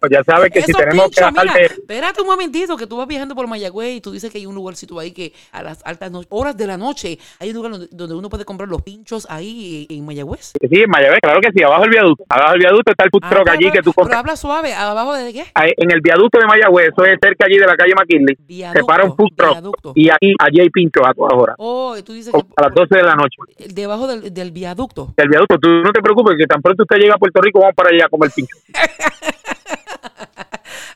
Pues 0.00 0.12
ya 0.12 0.22
sabes 0.24 0.50
que 0.50 0.62
si 0.62 0.72
tenemos 0.72 1.10
que 1.10 1.24
mira, 1.30 1.54
Espérate 1.56 2.20
un 2.20 2.26
momentito, 2.26 2.76
que 2.76 2.86
tú 2.86 2.96
vas 2.96 3.06
viajando 3.06 3.34
por 3.34 3.46
Mayagüez 3.46 3.96
y 3.96 4.00
tú 4.00 4.12
dices 4.12 4.30
que 4.30 4.38
hay 4.38 4.46
un 4.46 4.54
lugarcito 4.54 4.98
ahí 4.98 5.12
que 5.12 5.32
a 5.52 5.62
las 5.62 5.84
altas 5.84 6.10
horas 6.28 6.56
de 6.56 6.66
la 6.66 6.76
noche 6.76 7.18
hay 7.38 7.50
un 7.50 7.56
lugar 7.56 7.88
donde, 7.90 8.14
uno 8.14 8.28
puede 8.28 8.44
comprar 8.44 8.68
los 8.68 8.82
pinchos 8.82 9.26
ahí 9.30 9.86
en 9.90 10.04
Mayagüez. 10.04 10.52
Sí, 10.60 10.68
en 10.70 10.90
Mayagüez, 10.90 11.20
claro 11.20 11.40
que 11.40 11.50
sí, 11.52 11.62
abajo 11.62 11.82
del 11.82 11.90
viaducto. 11.90 12.24
Abajo 12.28 12.50
del 12.52 12.60
viaducto 12.60 12.90
está 12.90 13.04
el 13.04 13.10
food 13.10 13.22
truck 13.28 13.48
allí 13.48 13.70
que 13.70 13.82
tú 13.82 13.92
compras. 13.92 14.08
Pero 14.08 14.18
habla 14.18 14.36
suave, 14.36 14.74
¿abajo 14.76 15.14
de 15.14 15.32
qué? 15.32 15.44
en 15.54 15.90
el 15.90 16.00
viaducto 16.00 16.38
de 16.38 16.46
Mayagüez, 16.46 16.88
eso 16.88 17.04
es 17.04 17.18
cerca 17.20 17.46
allí 17.46 17.58
de 17.58 17.66
la 17.66 17.76
calle 17.76 17.94
McKinley. 17.94 18.36
Se 18.72 18.84
para 18.84 19.04
un 19.04 19.16
food 19.16 19.30
truck 19.36 19.94
y 19.94 20.08
aquí, 20.08 20.34
allí 20.38 20.60
hay 20.60 20.70
pinchos 20.70 21.02
a 21.06 21.12
todas 21.14 21.32
horas. 21.34 21.56
Oh, 21.58 21.94
tú 22.04 22.12
dices 22.12 22.32
que... 22.32 22.40
A 22.56 22.62
las 22.62 22.74
12 22.74 22.96
de 22.96 23.02
la 23.02 23.14
noche. 23.14 23.36
Debajo 23.74 24.06
del, 24.06 24.32
del 24.32 24.50
viaducto. 24.52 25.12
Del 25.16 25.28
viaducto, 25.28 25.58
tú 25.58 25.68
no 25.68 25.92
te 25.92 26.00
preocupes, 26.00 26.36
que 26.38 26.46
tan 26.46 26.62
pronto 26.62 26.82
usted 26.82 26.96
llega 26.96 27.14
a 27.14 27.18
Puerto 27.18 27.40
Rico, 27.40 27.60
vamos 27.60 27.74
para 27.74 27.90
allá 27.94 28.06
a 28.06 28.08
comer 28.08 28.30
pincho. 28.34 28.56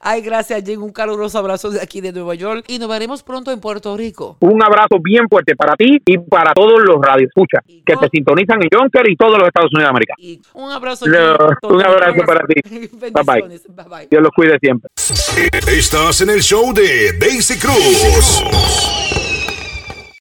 Ay, 0.03 0.23
gracias, 0.23 0.65
Jen. 0.65 0.81
Un 0.81 0.93
caluroso 0.93 1.39
abrazo 1.39 1.71
de 1.71 1.81
aquí 1.81 2.01
de 2.01 2.11
Nueva 2.13 2.35
York 2.35 2.65
y 2.69 2.79
nos 2.79 2.89
veremos 2.89 3.23
pronto 3.23 3.53
en 3.53 3.61
Puerto 3.61 3.95
Rico. 3.97 4.39
Un 4.41 4.63
abrazo 4.63 4.97
bien 5.03 5.29
fuerte 5.29 5.55
para 5.55 5.77
ti 5.77 6.01
y 6.07 6.17
para 6.19 6.55
todos 6.55 6.81
los 6.81 6.97
radioescuchas 7.03 7.63
que 7.67 7.97
te 7.97 8.09
sintonizan 8.11 8.63
en 8.63 8.69
Jonker 8.73 9.11
y 9.11 9.17
todos 9.17 9.39
los 9.39 9.49
Estados 9.49 9.71
Unidos 9.75 9.89
de 9.89 9.91
América. 9.91 10.15
un 10.55 10.71
abrazo. 10.71 11.05
un 11.05 11.85
abrazo 11.85 12.23
para 12.27 12.47
ti. 12.47 12.89
bye, 12.99 13.11
bye. 13.11 13.61
bye 13.69 13.85
bye. 13.89 14.09
Dios 14.11 14.23
los 14.23 14.33
cuide 14.33 14.59
siempre. 14.59 14.91
Estás 15.69 16.23
en 16.23 16.31
el 16.31 16.43
show 16.43 16.73
de 16.73 17.13
Daisy 17.19 17.59
Cruz. 17.59 19.30